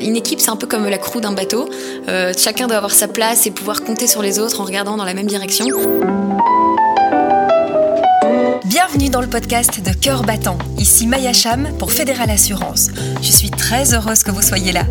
Une 0.00 0.16
équipe, 0.16 0.40
c'est 0.40 0.50
un 0.50 0.56
peu 0.56 0.66
comme 0.66 0.88
la 0.88 0.98
crew 0.98 1.20
d'un 1.20 1.32
bateau. 1.32 1.68
Euh, 2.08 2.32
chacun 2.36 2.66
doit 2.66 2.78
avoir 2.78 2.92
sa 2.92 3.06
place 3.06 3.46
et 3.46 3.50
pouvoir 3.50 3.82
compter 3.82 4.06
sur 4.06 4.22
les 4.22 4.38
autres 4.38 4.60
en 4.60 4.64
regardant 4.64 4.96
dans 4.96 5.04
la 5.04 5.12
même 5.12 5.26
direction. 5.26 5.66
Bienvenue 8.64 9.10
dans 9.10 9.20
le 9.20 9.26
podcast 9.26 9.82
de 9.82 9.92
Cœur 9.92 10.22
Battant. 10.22 10.56
Ici 10.78 11.06
Maya 11.06 11.34
Cham 11.34 11.68
pour 11.78 11.92
Fédéral 11.92 12.30
Assurance. 12.30 12.88
Je 13.20 13.30
suis 13.30 13.50
très 13.50 13.92
heureuse 13.92 14.22
que 14.22 14.30
vous 14.30 14.42
soyez 14.42 14.72
là. 14.72 14.84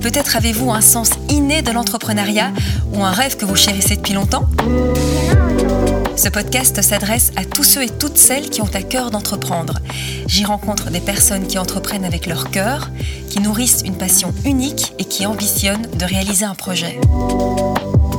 Peut-être 0.00 0.36
avez-vous 0.36 0.72
un 0.72 0.80
sens 0.80 1.10
inné 1.28 1.62
de 1.62 1.70
l'entrepreneuriat 1.70 2.50
ou 2.92 3.04
un 3.04 3.12
rêve 3.12 3.36
que 3.36 3.44
vous 3.44 3.56
chérissez 3.56 3.96
depuis 3.96 4.14
longtemps? 4.14 4.48
Ce 6.16 6.28
podcast 6.28 6.80
s'adresse 6.80 7.32
à 7.36 7.44
tous 7.44 7.62
ceux 7.62 7.82
et 7.82 7.90
toutes 7.90 8.16
celles 8.16 8.48
qui 8.48 8.62
ont 8.62 8.74
à 8.74 8.82
cœur 8.82 9.10
d'entreprendre. 9.10 9.78
J'y 10.26 10.44
rencontre 10.44 10.90
des 10.90 11.00
personnes 11.00 11.46
qui 11.46 11.58
entreprennent 11.58 12.04
avec 12.04 12.26
leur 12.26 12.50
cœur, 12.50 12.90
qui 13.28 13.40
nourrissent 13.40 13.82
une 13.84 13.96
passion 13.96 14.34
unique 14.44 14.94
et 14.98 15.04
qui 15.04 15.26
ambitionnent 15.26 15.86
de 15.94 16.04
réaliser 16.04 16.44
un 16.44 16.54
projet. 16.54 16.98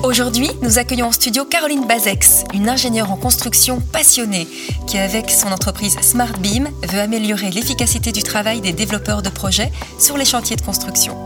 Aujourd'hui, 0.04 0.50
nous 0.62 0.78
accueillons 0.78 1.08
en 1.08 1.12
studio 1.12 1.44
Caroline 1.44 1.86
Bazex, 1.88 2.44
une 2.54 2.70
ingénieure 2.70 3.12
en 3.12 3.18
construction 3.18 3.82
passionnée 3.92 4.48
qui, 4.86 4.98
avec 5.00 5.32
son 5.32 5.52
entreprise 5.52 5.98
SmartBeam, 6.02 6.70
veut 6.88 7.00
améliorer 7.00 7.50
l'efficacité 7.50 8.12
du 8.12 8.22
travail 8.22 8.62
des 8.62 8.74
développeurs 8.74 9.22
de 9.22 9.30
projets 9.30 9.72
sur 10.00 10.18
les 10.18 10.26
chantiers 10.26 10.56
de 10.56 10.62
construction. 10.62 11.18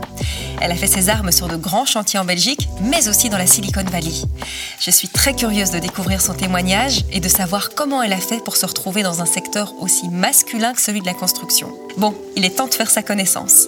Elle 0.64 0.70
a 0.70 0.76
fait 0.76 0.86
ses 0.86 1.08
armes 1.08 1.32
sur 1.32 1.48
de 1.48 1.56
grands 1.56 1.86
chantiers 1.86 2.20
en 2.20 2.24
Belgique, 2.24 2.68
mais 2.80 3.08
aussi 3.08 3.28
dans 3.28 3.36
la 3.36 3.48
Silicon 3.48 3.82
Valley. 3.82 4.12
Je 4.78 4.92
suis 4.92 5.08
très 5.08 5.34
curieuse 5.34 5.72
de 5.72 5.80
découvrir 5.80 6.20
son 6.20 6.34
témoignage 6.34 7.04
et 7.10 7.18
de 7.18 7.28
savoir 7.28 7.70
comment 7.74 8.00
elle 8.00 8.12
a 8.12 8.18
fait 8.18 8.38
pour 8.44 8.56
se 8.56 8.64
retrouver 8.64 9.02
dans 9.02 9.20
un 9.20 9.26
secteur 9.26 9.74
aussi 9.80 10.08
masculin 10.08 10.72
que 10.72 10.80
celui 10.80 11.00
de 11.00 11.06
la 11.06 11.14
construction. 11.14 11.68
Bon, 11.96 12.14
il 12.36 12.44
est 12.44 12.50
temps 12.50 12.68
de 12.68 12.74
faire 12.74 12.90
sa 12.90 13.02
connaissance. 13.02 13.66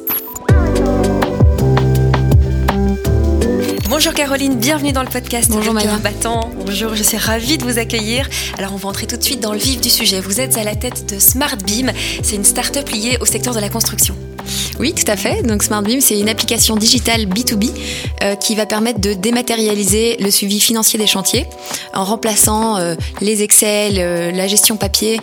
Bonjour 3.88 4.14
Caroline, 4.14 4.54
bienvenue 4.54 4.92
dans 4.92 5.02
le 5.02 5.08
podcast 5.08 5.50
Bonjour 5.50 5.74
Maya. 5.74 5.98
Battant. 5.98 6.48
Bonjour, 6.64 6.94
je 6.94 7.02
suis 7.02 7.16
ravie 7.16 7.58
de 7.58 7.64
vous 7.64 7.80
accueillir. 7.80 8.28
Alors 8.56 8.72
on 8.72 8.76
va 8.76 8.88
entrer 8.88 9.08
tout 9.08 9.16
de 9.16 9.22
suite 9.22 9.40
dans 9.40 9.52
le 9.52 9.58
vif 9.58 9.80
du 9.80 9.90
sujet. 9.90 10.20
Vous 10.20 10.38
êtes 10.38 10.56
à 10.58 10.62
la 10.62 10.76
tête 10.76 11.12
de 11.12 11.18
SmartBeam, 11.18 11.90
c'est 12.22 12.36
une 12.36 12.44
start-up 12.44 12.88
liée 12.88 13.18
au 13.20 13.24
secteur 13.24 13.52
de 13.52 13.60
la 13.60 13.68
construction. 13.68 14.14
Oui, 14.78 14.92
tout 14.92 15.10
à 15.10 15.16
fait. 15.16 15.42
Donc 15.42 15.62
SmartBeam, 15.62 16.00
c'est 16.00 16.18
une 16.18 16.28
application 16.28 16.76
digitale 16.76 17.26
B2B 17.26 17.70
euh, 18.22 18.34
qui 18.34 18.54
va 18.54 18.66
permettre 18.66 19.00
de 19.00 19.12
dématérialiser 19.12 20.16
le 20.18 20.30
suivi 20.30 20.60
financier 20.60 20.98
des 20.98 21.06
chantiers 21.06 21.46
en 21.94 22.04
remplaçant 22.04 22.76
euh, 22.78 22.94
les 23.20 23.42
Excel, 23.42 23.94
euh, 23.98 24.32
la 24.32 24.48
gestion 24.48 24.76
papier 24.76 25.20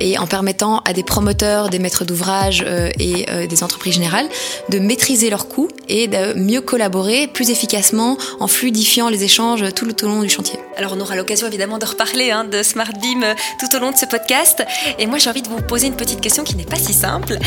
et 0.00 0.16
en 0.18 0.26
permettant 0.26 0.78
à 0.80 0.92
des 0.92 1.02
promoteurs, 1.02 1.68
des 1.68 1.78
maîtres 1.78 2.04
d'ouvrage 2.04 2.64
et 2.98 3.26
des 3.46 3.62
entreprises 3.62 3.94
générales 3.94 4.26
de 4.70 4.78
maîtriser 4.78 5.28
leurs 5.28 5.48
coûts 5.48 5.68
et 5.88 6.08
de 6.08 6.34
mieux 6.34 6.60
collaborer 6.60 7.26
plus 7.26 7.50
efficacement 7.50 8.16
en 8.40 8.46
fluidifiant 8.46 9.08
les 9.08 9.24
échanges 9.24 9.64
tout 9.74 9.84
le 9.84 9.94
long 10.02 10.22
du 10.22 10.28
chantier. 10.28 10.58
Alors 10.76 10.94
on 10.96 11.00
aura 11.00 11.16
l'occasion 11.16 11.46
évidemment 11.46 11.78
de 11.78 11.86
reparler 11.86 12.30
hein, 12.30 12.44
de 12.44 12.62
SmartBeam 12.62 13.24
tout 13.58 13.76
au 13.76 13.80
long 13.80 13.92
de 13.92 13.96
ce 13.96 14.06
podcast. 14.06 14.64
Et 14.98 15.06
moi 15.06 15.18
j'ai 15.18 15.30
envie 15.30 15.42
de 15.42 15.48
vous 15.48 15.62
poser 15.62 15.86
une 15.86 15.96
petite 15.96 16.20
question 16.20 16.44
qui 16.44 16.56
n'est 16.56 16.64
pas 16.64 16.76
si 16.76 16.92
simple. 16.92 17.38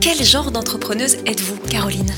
quel 0.00 0.24
genre 0.24 0.50
d'entrepreneuse 0.50 1.18
êtes-vous, 1.26 1.56
Caroline? 1.68 2.12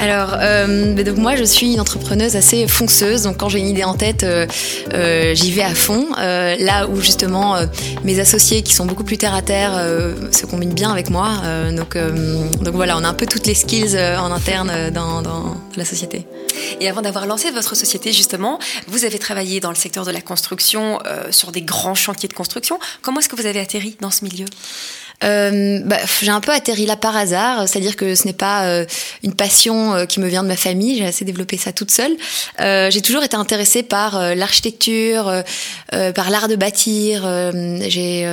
Alors, 0.00 0.36
euh, 0.38 1.02
donc 1.02 1.16
moi, 1.16 1.36
je 1.36 1.44
suis 1.44 1.72
une 1.72 1.80
entrepreneuse 1.80 2.36
assez 2.36 2.66
fonceuse. 2.66 3.22
Donc, 3.22 3.38
quand 3.38 3.48
j'ai 3.48 3.60
une 3.60 3.68
idée 3.68 3.84
en 3.84 3.94
tête, 3.94 4.24
euh, 4.24 4.46
euh, 4.92 5.34
j'y 5.34 5.52
vais 5.52 5.62
à 5.62 5.74
fond. 5.74 6.06
là 6.16 6.86
où 6.88 7.00
justement 7.00 7.56
mes 8.04 8.18
associés, 8.20 8.62
qui 8.62 8.74
sont 8.74 8.86
beaucoup 8.86 9.04
plus 9.04 9.18
terre 9.18 9.34
à 9.34 9.42
terre, 9.42 9.72
se 10.30 10.46
combinent 10.46 10.74
bien 10.74 10.90
avec 10.90 11.10
moi. 11.10 11.28
donc, 11.72 11.96
donc 11.96 12.74
voilà, 12.74 12.96
on 12.96 13.04
a 13.04 13.08
un 13.08 13.14
peu 13.14 13.26
toutes 13.26 13.46
les 13.46 13.54
skills 13.54 13.96
en 13.96 14.30
interne 14.32 14.90
dans, 14.92 15.15
dans 15.22 15.56
la 15.76 15.84
société. 15.84 16.26
Et 16.80 16.88
avant 16.88 17.02
d'avoir 17.02 17.26
lancé 17.26 17.50
votre 17.50 17.74
société, 17.74 18.12
justement, 18.12 18.58
vous 18.88 19.04
avez 19.04 19.18
travaillé 19.18 19.60
dans 19.60 19.70
le 19.70 19.76
secteur 19.76 20.04
de 20.04 20.10
la 20.10 20.20
construction, 20.20 20.98
sur 21.30 21.52
des 21.52 21.62
grands 21.62 21.94
chantiers 21.94 22.28
de 22.28 22.34
construction. 22.34 22.78
Comment 23.02 23.20
est-ce 23.20 23.28
que 23.28 23.36
vous 23.36 23.46
avez 23.46 23.60
atterri 23.60 23.96
dans 24.00 24.10
ce 24.10 24.24
milieu? 24.24 24.46
Euh, 25.24 25.80
bah, 25.84 25.98
J'ai 26.22 26.30
un 26.30 26.40
peu 26.40 26.52
atterri 26.52 26.86
là 26.86 26.96
par 26.96 27.16
hasard, 27.16 27.68
c'est-à-dire 27.68 27.96
que 27.96 28.14
ce 28.14 28.26
n'est 28.26 28.32
pas 28.32 28.66
euh, 28.66 28.84
une 29.22 29.34
passion 29.34 29.94
euh, 29.94 30.04
qui 30.04 30.20
me 30.20 30.28
vient 30.28 30.42
de 30.42 30.48
ma 30.48 30.56
famille, 30.56 30.98
j'ai 30.98 31.06
assez 31.06 31.24
développé 31.24 31.56
ça 31.56 31.72
toute 31.72 31.90
seule. 31.90 32.12
Euh, 32.60 32.90
j'ai 32.90 33.02
toujours 33.02 33.22
été 33.22 33.36
intéressée 33.36 33.82
par 33.82 34.34
l'architecture, 34.34 35.42
par 35.90 36.30
l'art 36.30 36.48
de 36.48 36.56
bâtir. 36.56 37.22
j'ai 37.88 38.26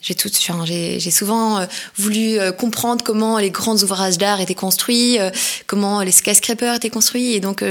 j'ai 0.00 1.10
souvent 1.10 1.66
voulu 1.96 2.38
comprendre 2.58 3.04
comment 3.04 3.38
les 3.38 3.50
grands 3.50 3.76
ouvrages 3.76 4.18
d'art 4.18 4.40
étaient 4.40 4.54
construits, 4.54 5.18
comment 5.66 6.00
les 6.00 6.12
skyscrapers 6.12 6.74
étaient 6.74 6.90
construits, 6.90 7.34
et 7.34 7.40
donc 7.40 7.64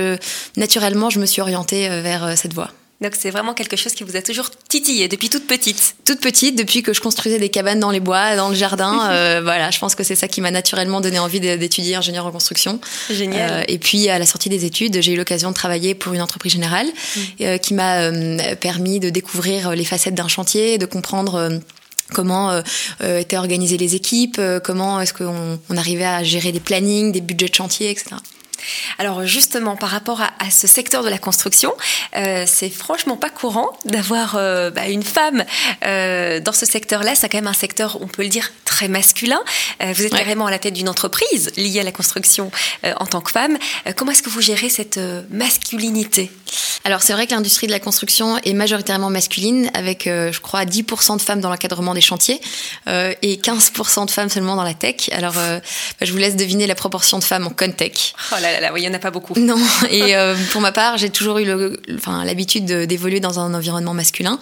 naturellement, 0.58 1.10
je 1.10 1.20
me 1.20 1.26
suis 1.26 1.42
orientée 1.42 1.90
vers 2.02 2.38
cette 2.38 2.54
voie. 2.54 2.72
Donc 3.04 3.16
c'est 3.20 3.32
vraiment 3.32 3.54
quelque 3.54 3.76
chose 3.76 3.94
qui 3.94 4.06
vous 4.06 4.16
a 4.16 4.22
toujours 4.22 4.50
titillé 4.70 5.10
depuis 5.10 5.30
toute 5.30 5.46
petite. 5.46 5.96
Toute 6.06 6.22
petite, 6.22 6.58
depuis 6.58 6.84
que 6.84 6.94
je 6.94 7.02
construisais 7.02 7.38
des 7.38 7.50
cabanes 7.50 7.82
dans 7.82 7.92
les 7.92 8.00
bois, 8.00 8.38
dans 8.38 8.48
le 8.48 8.56
jardin. 8.56 9.08
euh, 9.12 9.42
voilà, 9.44 9.72
je 9.72 9.80
pense 9.80 9.94
que 9.94 10.04
c'est 10.04 10.16
ça 10.16 10.30
qui 10.30 10.40
m'a 10.40 10.52
naturellement 10.52 11.02
donné 11.02 11.20
envie 11.20 11.42
d'étudier 11.42 11.96
ingénieur 11.96 12.26
en 12.26 12.32
construction. 12.32 12.80
Génial. 13.10 13.52
Euh, 13.52 13.64
et 13.68 13.78
puis 13.78 14.08
à 14.08 14.20
la 14.20 14.26
sortie 14.26 14.48
des 14.48 14.64
études, 14.64 15.02
j'ai 15.02 15.12
eu 15.12 15.18
l'occasion 15.18 15.50
de 15.50 15.56
travailler 15.56 15.96
pour 15.96 16.14
une 16.14 16.22
entreprise 16.22 16.54
générale 16.54 16.88
mm. 16.88 17.20
euh, 17.42 17.58
qui 17.58 17.74
m'a 17.74 18.10
permis 18.56 19.02
de 19.02 19.10
découvrir 19.10 19.72
les 19.72 19.86
facettes 19.86 20.16
d'un 20.16 20.30
chantier, 20.30 20.78
de 20.78 20.86
comprendre 20.86 21.60
comment 22.14 22.52
euh, 22.52 23.20
étaient 23.20 23.38
organisées 23.38 23.78
les 23.78 23.96
équipes, 23.96 24.40
comment 24.64 25.02
est-ce 25.02 25.14
qu'on 25.14 25.60
on 25.70 25.78
arrivait 25.78 26.06
à 26.06 26.24
gérer 26.24 26.54
des 26.54 26.62
plannings, 26.62 27.12
des 27.12 27.22
budgets 27.22 27.50
de 27.50 27.56
chantier, 27.56 27.90
etc. 27.90 28.16
Alors 29.00 29.26
justement, 29.26 29.76
par 29.76 29.90
rapport 29.90 30.22
à, 30.22 30.32
à 30.40 30.50
ce 30.52 30.68
secteur 30.68 31.04
de 31.04 31.10
la 31.10 31.18
construction, 31.18 31.74
euh, 32.16 32.46
c'est 32.48 32.70
franchement 32.70 33.18
pas 33.18 33.30
courant 33.30 33.70
d'avoir 33.86 34.36
euh, 34.36 34.70
bah, 34.72 34.88
une 34.88 35.04
femme 35.04 35.44
euh, 35.86 36.40
dans 36.40 36.54
ce 36.54 36.66
secteur-là. 36.66 37.16
C'est 37.16 37.30
quand 37.30 37.38
même 37.38 37.48
un 37.48 37.54
secteur, 37.54 37.98
on 38.02 38.08
peut 38.08 38.24
le 38.24 38.30
dire, 38.30 38.52
très 38.74 38.88
masculin. 38.88 39.40
Euh, 39.82 39.94
vous 39.94 40.04
êtes 40.04 40.14
ouais. 40.14 40.20
carrément 40.20 40.48
à 40.48 40.52
la 40.52 40.60
tête 40.60 40.74
d'une 40.74 40.90
entreprise 40.90 41.52
liée 41.58 41.80
à 41.80 41.84
la 41.84 41.92
construction 41.92 42.52
euh, 42.86 42.94
en 43.00 43.06
tant 43.06 43.22
que 43.22 43.32
femme. 43.32 43.58
Euh, 43.88 43.94
comment 43.96 44.12
est-ce 44.12 44.24
que 44.24 44.30
vous 44.30 44.42
gérez 44.42 44.70
cette 44.70 45.00
masculinité? 45.30 46.32
Alors 46.84 47.02
c'est 47.02 47.14
vrai 47.14 47.28
que 47.28 47.34
l'industrie 47.34 47.68
de 47.68 47.72
la 47.72 47.80
construction 47.80 48.38
est 48.40 48.54
majoritairement 48.54 49.10
masculine, 49.10 49.72
avec 49.74 50.04
je 50.06 50.40
crois 50.40 50.66
10% 50.66 51.18
de 51.18 51.22
femmes 51.22 51.40
dans 51.40 51.50
l'encadrement 51.50 51.94
des 51.94 52.02
chantiers 52.02 52.42
et 52.88 53.38
15% 53.38 54.06
de 54.06 54.12
femmes 54.12 54.30
seulement 54.30 54.56
dans 54.56 54.64
la 54.64 54.74
tech. 54.74 55.10
Alors 55.14 55.34
bah, 55.34 55.62
je 56.02 56.12
vous 56.12 56.18
laisse 56.18 56.36
deviner 56.36 56.68
la 56.68 56.76
proportion 56.76 57.18
de 57.18 57.24
femmes 57.24 57.48
en 57.48 57.52
contech. 57.52 58.14
Oh 58.32 58.36
là 58.42 58.53
là, 58.54 58.60
là 58.60 58.74
oui, 58.74 58.82
il 58.82 58.84
n'y 58.84 58.90
en 58.90 58.94
a 58.94 59.00
pas 59.00 59.12
beaucoup. 59.12 59.34
Non, 59.38 59.58
et 59.90 60.14
pour 60.52 60.62
ma 60.62 60.72
part, 60.72 60.98
j'ai 60.98 61.10
toujours 61.10 61.40
eu 61.40 61.46
le, 61.46 61.82
enfin, 61.96 62.24
l'habitude 62.26 62.66
d'évoluer 62.66 63.20
dans 63.20 63.40
un 63.40 63.54
environnement 63.54 63.94
masculin 63.94 64.40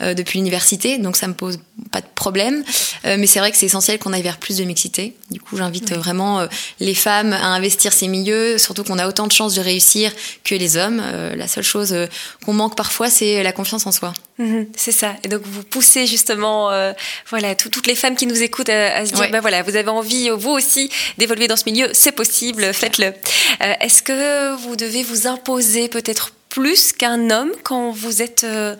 depuis 0.00 0.38
l'université, 0.38 0.98
donc 0.98 1.16
ça 1.16 1.28
me 1.28 1.34
pose 1.34 1.58
pas 1.92 2.00
de 2.00 2.06
problème. 2.14 2.64
mais 3.04 3.26
c'est 3.26 3.38
vrai 3.38 3.50
que 3.50 3.56
c'est 3.56 3.66
essentiel 3.66 3.98
qu'on 3.98 4.12
aille 4.12 4.22
vers 4.22 4.38
plus 4.38 4.56
de 4.56 4.64
mixité. 4.64 5.14
Du 5.30 5.40
coup, 5.40 5.56
j'invite 5.56 5.90
oui. 5.90 5.96
vraiment 5.96 6.40
euh, 6.40 6.46
les 6.80 6.94
femmes 6.94 7.32
à 7.32 7.46
investir 7.46 7.92
ces 7.92 8.08
milieux, 8.08 8.58
surtout 8.58 8.84
qu'on 8.84 8.98
a 8.98 9.06
autant 9.06 9.26
de 9.26 9.32
chances 9.32 9.54
de 9.54 9.60
réussir 9.60 10.12
que 10.44 10.54
les 10.54 10.76
hommes. 10.76 11.00
Euh, 11.02 11.36
la 11.36 11.46
seule 11.46 11.64
chose 11.64 11.92
euh, 11.92 12.06
qu'on 12.44 12.52
manque 12.52 12.76
parfois, 12.76 13.10
c'est 13.10 13.42
la 13.42 13.52
confiance 13.52 13.86
en 13.86 13.92
soi. 13.92 14.12
Mmh, 14.40 14.68
c'est 14.74 14.92
ça. 14.92 15.16
Et 15.22 15.28
donc 15.28 15.42
vous 15.44 15.62
poussez 15.62 16.06
justement, 16.06 16.70
euh, 16.70 16.94
voilà, 17.28 17.54
tout, 17.54 17.68
toutes 17.68 17.86
les 17.86 17.94
femmes 17.94 18.16
qui 18.16 18.26
nous 18.26 18.42
écoutent 18.42 18.70
à, 18.70 18.96
à 18.96 19.04
se 19.04 19.12
dire, 19.12 19.20
ouais. 19.20 19.30
ben 19.30 19.40
voilà, 19.40 19.62
vous 19.62 19.76
avez 19.76 19.90
envie 19.90 20.30
vous 20.30 20.48
aussi 20.48 20.88
d'évoluer 21.18 21.46
dans 21.46 21.56
ce 21.56 21.64
milieu, 21.66 21.90
c'est 21.92 22.12
possible, 22.12 22.72
faites-le. 22.72 23.08
Euh, 23.08 23.74
Est-ce 23.80 24.02
que 24.02 24.56
vous 24.56 24.76
devez 24.76 25.02
vous 25.02 25.26
imposer 25.26 25.88
peut-être 25.88 26.32
plus 26.50 26.92
qu'un 26.92 27.30
homme 27.30 27.52
quand 27.62 27.92
vous 27.92 28.20
êtes 28.20 28.44
euh, 28.44 28.74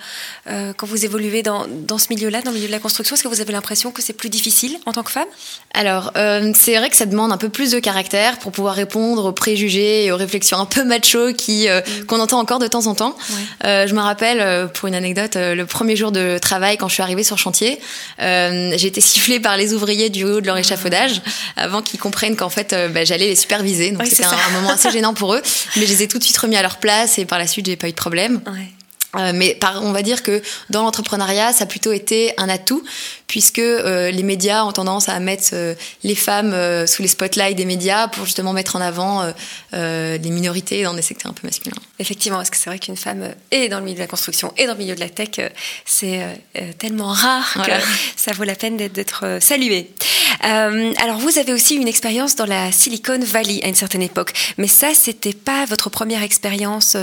euh, 0.48 0.72
quand 0.76 0.86
vous 0.86 1.04
évoluez 1.04 1.42
dans, 1.42 1.66
dans 1.69 1.98
ce 1.98 2.08
milieu-là, 2.10 2.42
dans 2.42 2.50
le 2.50 2.56
milieu 2.56 2.66
de 2.66 2.72
la 2.72 2.81
construction? 2.81 3.14
Est-ce 3.14 3.22
que 3.22 3.28
vous 3.28 3.41
avez 3.41 3.53
l'impression 3.53 3.92
que 3.92 4.03
c'est 4.03 4.12
plus 4.12 4.28
difficile 4.28 4.76
en 4.86 4.92
tant 4.92 5.04
que 5.04 5.12
femme? 5.12 5.28
Alors, 5.72 6.12
euh, 6.16 6.53
c'est 6.54 6.76
vrai 6.76 6.91
que 6.91 6.97
ça 6.97 7.06
demande 7.06 7.32
un 7.32 7.36
peu 7.36 7.48
plus 7.48 7.70
de 7.70 7.78
caractère 7.78 8.38
pour 8.38 8.50
pouvoir 8.50 8.75
répondre 8.75 9.25
aux 9.26 9.32
préjugés 9.32 10.04
et 10.04 10.12
aux 10.12 10.16
réflexions 10.16 10.59
un 10.59 10.66
peu 10.66 10.83
macho 10.83 11.33
qui 11.33 11.68
mm. 11.68 12.06
qu'on 12.06 12.21
entend 12.21 12.41
encore 12.41 12.59
de 12.59 12.66
temps 12.66 12.89
en 12.89 12.95
temps. 12.95 13.16
Ouais. 13.62 13.86
je 13.86 13.95
me 13.95 14.00
rappelle, 14.00 14.68
pour 14.72 14.89
une 14.89 14.95
anecdote, 14.97 15.36
le 15.36 15.65
premier 15.65 15.95
jour 15.95 16.10
de 16.10 16.39
travail 16.39 16.77
quand 16.77 16.89
je 16.89 16.95
suis 16.95 17.03
arrivée 17.03 17.22
sur 17.22 17.39
chantier, 17.39 17.80
j'ai 18.18 18.86
été 18.86 19.00
sifflée 19.00 19.39
par 19.39 19.56
les 19.56 19.74
ouvriers 19.74 20.10
du 20.10 20.24
haut 20.24 20.41
de 20.41 20.47
leur 20.47 20.59
échafaudage 20.59 21.22
avant 21.56 21.83
qu'ils 21.83 22.00
comprennent 22.00 22.36
qu'en 22.36 22.50
fait, 22.50 22.74
bah, 22.92 23.04
j'allais 23.04 23.28
les 23.28 23.36
superviser. 23.36 23.92
Donc 23.92 24.00
ouais, 24.00 24.06
c'était 24.06 24.24
un, 24.24 24.33
un 24.33 24.60
moment 24.60 24.71
assez 24.71 24.91
gênant 24.91 25.15
pour 25.15 25.34
eux, 25.34 25.42
mais 25.77 25.86
je 25.86 25.92
les 25.92 26.03
ai 26.03 26.09
tout 26.09 26.18
de 26.18 26.24
suite 26.24 26.36
remis 26.36 26.56
à 26.56 26.62
leur 26.62 26.78
place 26.78 27.18
et 27.18 27.24
par 27.24 27.39
la 27.39 27.47
suite 27.47 27.59
j'ai 27.65 27.77
pas 27.77 27.89
eu 27.89 27.92
de 27.92 27.97
problème. 27.97 28.41
Ouais. 28.47 28.68
Euh, 29.16 29.33
mais 29.34 29.54
par, 29.54 29.83
on 29.83 29.92
va 29.92 30.03
dire 30.03 30.22
que 30.22 30.41
dans 30.68 30.83
l'entrepreneuriat, 30.83 31.53
ça 31.53 31.65
a 31.65 31.66
plutôt 31.66 31.92
été 31.92 32.33
un 32.36 32.48
atout, 32.48 32.84
puisque 33.30 33.59
les 33.59 34.22
médias 34.24 34.65
ont 34.65 34.72
tendance 34.72 35.09
à 35.09 35.21
mettre 35.21 35.54
les 36.03 36.15
femmes 36.16 36.53
sous 36.88 37.00
les 37.00 37.06
spotlights 37.06 37.56
des 37.56 37.65
médias 37.65 38.09
pour 38.09 38.24
justement 38.24 38.53
mettre 38.53 38.74
en 38.74 38.80
avant 38.80 39.32
des 39.72 40.30
minorités 40.30 40.82
dans 40.82 40.94
des 40.94 41.03
secteurs 41.03 41.30
un 41.30 41.34
peu 41.34 41.47
masculins. 41.47 41.77
Effectivement, 42.00 42.38
parce 42.38 42.50
que 42.50 42.56
c'est 42.56 42.71
vrai 42.71 42.80
qu'une 42.80 42.97
femme 42.97 43.32
est 43.53 43.68
dans 43.68 43.78
le 43.78 43.84
milieu 43.84 43.94
de 43.94 44.00
la 44.00 44.09
construction 44.09 44.53
et 44.56 44.66
dans 44.66 44.72
le 44.72 44.80
milieu 44.80 44.97
de 44.97 45.00
la 45.00 45.09
tech, 45.09 45.41
c'est 45.84 46.27
tellement 46.78 47.12
rare 47.12 47.54
que 47.65 47.71
ça 48.16 48.32
vaut 48.32 48.42
la 48.42 48.56
peine 48.56 48.77
d'être 48.77 49.38
salué. 49.41 49.91
alors 50.41 51.18
vous 51.18 51.38
avez 51.38 51.53
aussi 51.53 51.76
une 51.76 51.88
expérience 51.88 52.34
dans 52.34 52.47
la 52.47 52.72
Silicon 52.72 53.21
Valley 53.22 53.60
à 53.62 53.68
une 53.68 53.76
certaine 53.76 54.03
époque, 54.03 54.33
mais 54.59 54.66
ça 54.66 54.88
c'était 54.92 55.34
pas 55.34 55.66
votre 55.66 55.88
première 55.88 56.24
expérience 56.24 56.97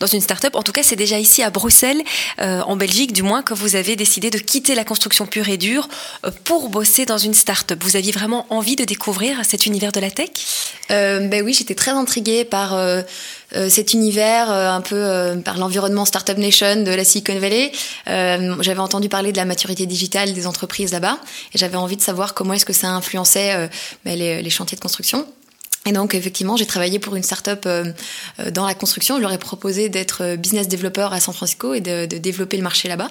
dans 0.00 0.06
une 0.06 0.20
start-up. 0.20 0.56
En 0.56 0.62
tout 0.62 0.72
cas, 0.72 0.82
c'est 0.82 0.96
déjà 0.96 1.18
ici 1.18 1.42
à 1.42 1.50
Bruxelles, 1.50 2.02
euh, 2.40 2.60
en 2.62 2.76
Belgique 2.76 3.12
du 3.12 3.22
moins, 3.22 3.42
que 3.42 3.54
vous 3.54 3.76
avez 3.76 3.96
décidé 3.96 4.30
de 4.30 4.38
quitter 4.38 4.74
la 4.74 4.84
construction 4.84 5.26
pure 5.26 5.48
et 5.48 5.56
dure 5.60 5.88
euh, 6.24 6.32
pour 6.42 6.68
bosser 6.68 7.06
dans 7.06 7.18
une 7.18 7.34
start-up. 7.34 7.80
Vous 7.84 7.94
aviez 7.94 8.10
vraiment 8.10 8.46
envie 8.50 8.74
de 8.74 8.84
découvrir 8.84 9.44
cet 9.44 9.66
univers 9.66 9.92
de 9.92 10.00
la 10.00 10.10
tech? 10.10 10.30
Euh, 10.90 11.28
Ben 11.28 11.44
oui, 11.44 11.54
j'étais 11.54 11.76
très 11.76 11.92
intriguée 11.92 12.44
par 12.44 12.76
cet 13.68 13.94
univers, 13.94 14.50
un 14.50 14.80
peu 14.80 15.40
par 15.44 15.58
l'environnement 15.58 16.04
Startup 16.04 16.38
Nation 16.38 16.82
de 16.82 16.90
la 16.90 17.04
Silicon 17.04 17.38
Valley. 17.38 17.72
j'avais 18.06 18.80
entendu 18.80 19.08
parler 19.08 19.32
de 19.32 19.36
la 19.36 19.44
maturité 19.44 19.86
digitale 19.86 20.32
des 20.32 20.46
entreprises 20.46 20.92
là-bas 20.92 21.18
et 21.54 21.58
j'avais 21.58 21.76
envie 21.76 21.96
de 21.96 22.02
savoir 22.02 22.34
comment 22.34 22.54
est-ce 22.54 22.64
que 22.64 22.72
ça 22.72 22.88
influençait 22.88 23.68
ben, 24.04 24.18
les 24.18 24.50
chantiers 24.50 24.76
de 24.76 24.82
construction. 24.82 25.26
Et 25.86 25.92
donc 25.92 26.14
effectivement, 26.14 26.56
j'ai 26.56 26.66
travaillé 26.66 26.98
pour 26.98 27.16
une 27.16 27.22
start-up 27.22 27.62
euh, 27.64 27.84
euh, 28.38 28.50
dans 28.50 28.66
la 28.66 28.74
construction. 28.74 29.16
Je 29.16 29.22
leur 29.22 29.32
ai 29.32 29.38
proposé 29.38 29.88
d'être 29.88 30.22
euh, 30.22 30.36
business 30.36 30.68
developer 30.68 31.08
à 31.10 31.20
San 31.20 31.32
Francisco 31.32 31.72
et 31.72 31.80
de, 31.80 32.04
développer 32.04 32.58
le 32.58 32.62
marché 32.62 32.86
là-bas. 32.88 33.10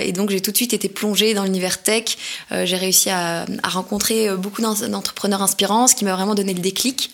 et 0.00 0.12
donc 0.12 0.30
j'ai 0.30 0.40
tout 0.40 0.50
de 0.50 0.56
suite 0.56 0.72
été 0.72 0.88
plongée 0.88 1.34
dans 1.34 1.44
l'univers 1.44 1.82
tech. 1.82 2.16
j'ai 2.50 2.76
réussi 2.76 3.10
à, 3.10 3.44
rencontrer 3.62 4.34
beaucoup 4.36 4.60
d'entrepreneurs 4.60 5.42
inspirants, 5.42 5.86
ce 5.86 5.94
qui 5.94 6.04
m'a 6.04 6.14
vraiment 6.14 6.34
donné 6.34 6.52
le 6.52 6.60
déclic. 6.60 7.10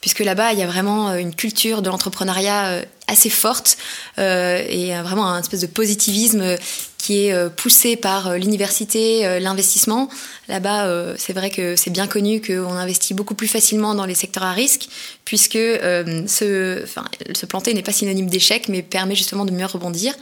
Puisque 0.00 0.20
là-bas, 0.20 0.52
il 0.52 0.58
y 0.58 0.62
a 0.62 0.66
vraiment 0.66 1.14
une 1.14 1.34
culture 1.34 1.80
de 1.80 1.88
l'entrepreneuriat 1.88 2.82
assez 3.06 3.30
forte 3.30 3.78
et 4.18 4.92
vraiment 5.02 5.28
un 5.28 5.40
espèce 5.40 5.60
de 5.60 5.66
positivisme 5.66 6.56
qui 7.04 7.26
est 7.26 7.50
poussé 7.50 7.96
par 7.96 8.38
l'université, 8.38 9.38
l'investissement. 9.40 10.08
Là-bas, 10.48 10.86
euh, 10.86 11.14
c'est 11.16 11.32
vrai 11.32 11.50
que 11.50 11.74
c'est 11.74 11.90
bien 11.90 12.06
connu 12.06 12.42
qu'on 12.42 12.72
investit 12.72 13.14
beaucoup 13.14 13.34
plus 13.34 13.48
facilement 13.48 13.94
dans 13.94 14.04
les 14.04 14.14
secteurs 14.14 14.42
à 14.42 14.52
risque, 14.52 14.88
puisque 15.24 15.56
euh, 15.56 16.26
se, 16.26 16.82
enfin, 16.82 17.04
planter 17.48 17.72
n'est 17.72 17.82
pas 17.82 17.92
synonyme 17.92 18.28
d'échec, 18.28 18.68
mais 18.68 18.82
permet 18.82 19.14
justement 19.14 19.46
de 19.46 19.52
mieux 19.52 19.64
rebondir. 19.64 20.14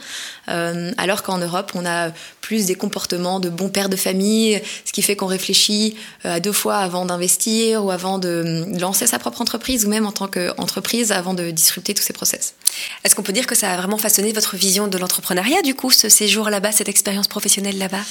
Euh, 0.47 0.91
alors 0.97 1.23
qu'en 1.23 1.39
Europe, 1.39 1.71
on 1.75 1.85
a 1.85 2.11
plus 2.39 2.67
des 2.67 2.75
comportements 2.75 3.41
de 3.41 3.49
bons 3.49 3.69
pères 3.69 3.89
de 3.89 3.97
famille, 3.97 4.61
ce 4.85 4.93
qui 4.93 5.01
fait 5.01 5.17
qu'on 5.17 5.27
réfléchit 5.27 5.95
à 6.23 6.39
deux 6.39 6.51
fois 6.53 6.77
avant 6.77 7.05
d'investir 7.05 7.83
ou 7.83 7.91
avant 7.91 8.17
de 8.17 8.65
lancer 8.79 9.07
sa 9.07 9.19
propre 9.19 9.41
entreprise, 9.41 9.85
ou 9.85 9.89
même 9.89 10.05
en 10.05 10.11
tant 10.11 10.27
qu'entreprise 10.27 11.11
avant 11.11 11.33
de 11.33 11.51
disrupter 11.51 11.93
tous 11.93 12.03
ces 12.03 12.13
process. 12.13 12.55
Est-ce 13.03 13.15
qu'on 13.15 13.23
peut 13.23 13.33
dire 13.33 13.47
que 13.47 13.55
ça 13.55 13.71
a 13.71 13.77
vraiment 13.77 13.97
façonné 13.97 14.31
votre 14.31 14.55
vision 14.55 14.87
de 14.87 14.97
l'entrepreneuriat, 14.97 15.61
du 15.61 15.75
coup, 15.75 15.91
ce 15.91 16.09
séjour 16.09 16.49
là-bas, 16.49 16.71
cette 16.71 16.89
expérience 16.89 17.27
professionnelle 17.27 17.77
là-bas? 17.77 18.01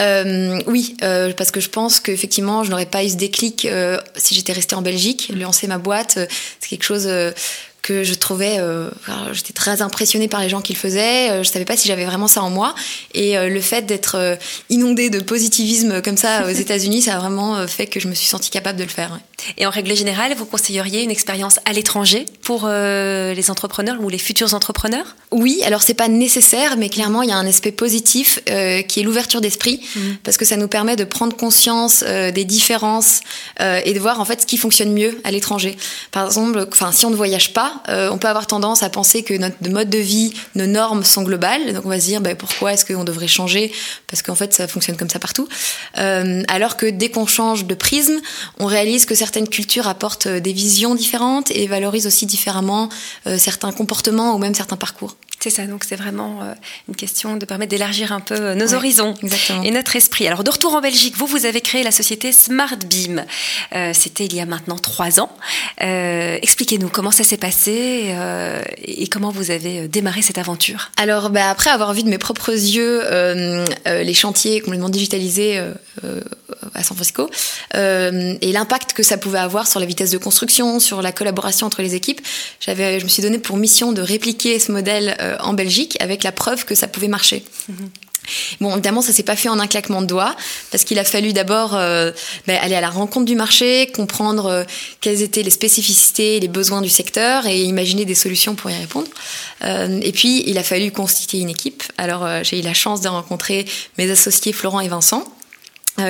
Euh, 0.00 0.62
oui, 0.66 0.96
euh, 1.02 1.32
parce 1.34 1.50
que 1.50 1.60
je 1.60 1.68
pense 1.68 2.00
qu'effectivement, 2.00 2.64
je 2.64 2.70
n'aurais 2.70 2.86
pas 2.86 3.04
eu 3.04 3.10
ce 3.10 3.16
déclic 3.16 3.66
euh, 3.66 3.98
si 4.16 4.34
j'étais 4.34 4.52
restée 4.52 4.74
en 4.74 4.82
Belgique. 4.82 5.30
Lancer 5.34 5.66
ma 5.66 5.78
boîte, 5.78 6.18
c'est 6.58 6.68
quelque 6.68 6.84
chose 6.84 7.08
que 7.82 8.04
je 8.04 8.14
trouvais, 8.14 8.58
euh, 8.58 8.90
j'étais 9.32 9.52
très 9.52 9.82
impressionnée 9.82 10.28
par 10.28 10.40
les 10.40 10.48
gens 10.48 10.60
qui 10.60 10.72
le 10.72 10.78
faisaient. 10.78 11.30
Euh, 11.30 11.42
je 11.42 11.48
savais 11.48 11.64
pas 11.64 11.76
si 11.76 11.88
j'avais 11.88 12.04
vraiment 12.04 12.28
ça 12.28 12.42
en 12.42 12.50
moi. 12.50 12.74
Et 13.14 13.36
euh, 13.36 13.48
le 13.48 13.60
fait 13.60 13.82
d'être 13.82 14.16
euh, 14.16 14.36
inondée 14.68 15.10
de 15.10 15.20
positivisme 15.20 16.02
comme 16.02 16.16
ça 16.16 16.46
aux 16.46 16.50
États-Unis, 16.64 17.02
ça 17.02 17.16
a 17.16 17.18
vraiment 17.18 17.66
fait 17.66 17.86
que 17.86 18.00
je 18.00 18.08
me 18.08 18.14
suis 18.14 18.26
sentie 18.26 18.50
capable 18.50 18.78
de 18.78 18.84
le 18.84 18.90
faire. 18.90 19.18
Et 19.56 19.66
en 19.66 19.70
règle 19.70 19.94
générale, 19.96 20.34
vous 20.36 20.44
conseilleriez 20.44 21.02
une 21.02 21.10
expérience 21.10 21.58
à 21.64 21.72
l'étranger 21.72 22.26
pour 22.42 22.68
les 22.68 23.50
entrepreneurs 23.50 23.96
ou 24.00 24.08
les 24.08 24.18
futurs 24.18 24.52
entrepreneurs? 24.54 25.16
Oui, 25.30 25.60
alors 25.64 25.82
c'est 25.82 25.94
pas 25.94 26.08
nécessaire, 26.08 26.76
mais 26.76 26.90
clairement 26.90 27.22
il 27.22 27.30
y 27.30 27.32
a 27.32 27.36
un 27.36 27.46
aspect 27.46 27.72
positif 27.72 28.40
qui 28.44 29.00
est 29.00 29.02
l'ouverture 29.02 29.40
d'esprit, 29.40 29.80
mmh. 29.80 30.00
parce 30.22 30.36
que 30.36 30.44
ça 30.44 30.56
nous 30.56 30.68
permet 30.68 30.96
de 30.96 31.04
prendre 31.04 31.34
conscience 31.36 32.04
des 32.04 32.44
différences 32.44 33.20
et 33.58 33.94
de 33.94 33.98
voir 33.98 34.20
en 34.20 34.24
fait 34.24 34.42
ce 34.42 34.46
qui 34.46 34.58
fonctionne 34.58 34.92
mieux 34.92 35.18
à 35.24 35.30
l'étranger. 35.30 35.76
Par 36.12 36.26
exemple, 36.26 36.66
enfin 36.70 36.92
si 36.92 37.06
on 37.06 37.10
ne 37.10 37.16
voyage 37.16 37.54
pas 37.54 37.69
euh, 37.88 38.10
on 38.10 38.18
peut 38.18 38.28
avoir 38.28 38.46
tendance 38.46 38.82
à 38.82 38.90
penser 38.90 39.22
que 39.22 39.34
notre 39.34 39.56
mode 39.68 39.90
de 39.90 39.98
vie, 39.98 40.32
nos 40.54 40.66
normes 40.66 41.04
sont 41.04 41.22
globales. 41.22 41.72
Donc 41.72 41.84
on 41.86 41.88
va 41.88 42.00
se 42.00 42.06
dire, 42.06 42.20
bah, 42.20 42.34
pourquoi 42.34 42.72
est-ce 42.72 42.84
qu'on 42.84 43.04
devrait 43.04 43.28
changer? 43.28 43.72
Parce 44.06 44.22
qu'en 44.22 44.34
fait, 44.34 44.52
ça 44.54 44.68
fonctionne 44.68 44.96
comme 44.96 45.08
ça 45.08 45.18
partout. 45.18 45.48
Euh, 45.98 46.42
alors 46.48 46.76
que 46.76 46.86
dès 46.86 47.10
qu'on 47.10 47.26
change 47.26 47.64
de 47.66 47.74
prisme, 47.74 48.20
on 48.58 48.66
réalise 48.66 49.06
que 49.06 49.14
certaines 49.14 49.48
cultures 49.48 49.88
apportent 49.88 50.26
euh, 50.26 50.40
des 50.40 50.52
visions 50.52 50.94
différentes 50.94 51.50
et 51.50 51.66
valorisent 51.66 52.06
aussi 52.06 52.26
différemment 52.26 52.88
certains 53.36 53.72
comportements 53.72 54.34
ou 54.34 54.38
même 54.38 54.54
certains 54.54 54.76
parcours. 54.76 55.16
C'est 55.42 55.48
ça, 55.48 55.66
donc 55.66 55.84
c'est 55.84 55.96
vraiment 55.96 56.42
euh, 56.42 56.52
une 56.86 56.94
question 56.94 57.38
de 57.38 57.46
permettre 57.46 57.70
d'élargir 57.70 58.12
un 58.12 58.20
peu 58.20 58.34
euh, 58.34 58.54
nos 58.54 58.74
horizons 58.74 59.14
et 59.64 59.70
notre 59.70 59.96
esprit. 59.96 60.26
Alors 60.26 60.44
de 60.44 60.50
retour 60.50 60.74
en 60.74 60.82
Belgique, 60.82 61.16
vous, 61.16 61.24
vous 61.24 61.46
avez 61.46 61.62
créé 61.62 61.82
la 61.82 61.92
société 61.92 62.30
SmartBeam. 62.30 63.24
Euh, 63.74 63.92
C'était 63.94 64.26
il 64.26 64.34
y 64.34 64.40
a 64.40 64.44
maintenant 64.44 64.76
trois 64.76 65.18
ans. 65.18 65.30
Euh, 65.80 66.36
Expliquez-nous 66.42 66.90
comment 66.90 67.10
ça 67.10 67.24
s'est 67.24 67.38
passé 67.38 68.08
euh, 68.10 68.60
et 68.84 69.06
comment 69.06 69.30
vous 69.30 69.50
avez 69.50 69.88
démarré 69.88 70.20
cette 70.20 70.36
aventure. 70.36 70.90
Alors 70.98 71.30
bah, 71.30 71.48
après 71.48 71.70
avoir 71.70 71.94
vu 71.94 72.02
de 72.02 72.10
mes 72.10 72.18
propres 72.18 72.52
yeux 72.52 73.02
les 73.86 74.14
chantiers 74.14 74.60
complètement 74.60 74.90
digitalisés 74.90 75.58
à 76.74 76.82
San 76.82 76.96
Francisco 76.96 77.30
et 77.74 78.52
l'impact 78.52 78.92
que 78.92 79.02
ça 79.02 79.16
pouvait 79.16 79.38
avoir 79.38 79.66
sur 79.66 79.80
la 79.80 79.86
vitesse 79.86 80.10
de 80.10 80.18
construction, 80.18 80.80
sur 80.80 81.00
la 81.00 81.12
collaboration 81.12 81.66
entre 81.66 81.80
les 81.80 81.94
équipes, 81.94 82.20
je 82.60 83.02
me 83.02 83.08
suis 83.08 83.22
donné 83.22 83.38
pour 83.38 83.56
mission 83.56 83.92
de 83.92 84.02
répliquer 84.02 84.58
ce 84.58 84.70
modèle 84.72 85.16
en 85.40 85.52
Belgique 85.52 85.96
avec 86.00 86.22
la 86.22 86.32
preuve 86.32 86.64
que 86.64 86.74
ça 86.74 86.88
pouvait 86.88 87.08
marcher. 87.08 87.44
Bon, 88.60 88.72
évidemment, 88.72 89.02
ça 89.02 89.12
s'est 89.12 89.22
pas 89.22 89.34
fait 89.34 89.48
en 89.48 89.58
un 89.58 89.66
claquement 89.66 90.02
de 90.02 90.06
doigts, 90.06 90.36
parce 90.70 90.84
qu'il 90.84 90.98
a 90.98 91.04
fallu 91.04 91.32
d'abord 91.32 91.74
euh, 91.74 92.12
ben, 92.46 92.58
aller 92.60 92.74
à 92.74 92.80
la 92.80 92.90
rencontre 92.90 93.24
du 93.24 93.34
marché, 93.34 93.90
comprendre 93.94 94.46
euh, 94.46 94.64
quelles 95.00 95.22
étaient 95.22 95.42
les 95.42 95.50
spécificités, 95.50 96.38
les 96.38 96.48
besoins 96.48 96.82
du 96.82 96.90
secteur, 96.90 97.46
et 97.46 97.62
imaginer 97.62 98.04
des 98.04 98.14
solutions 98.14 98.54
pour 98.54 98.70
y 98.70 98.76
répondre. 98.76 99.08
et 99.62 100.12
puis, 100.12 100.44
il 100.46 100.58
a 100.58 100.62
fallu 100.62 100.90
constituer 100.92 101.38
une 101.38 101.50
équipe. 101.50 101.82
Alors, 101.98 102.26
j'ai 102.42 102.60
eu 102.60 102.62
la 102.62 102.74
chance 102.74 103.00
de 103.00 103.08
rencontrer 103.08 103.66
mes 103.98 104.10
associés 104.10 104.52
Florent 104.52 104.80
et 104.80 104.88
Vincent, 104.88 105.24
euh, 105.24 105.39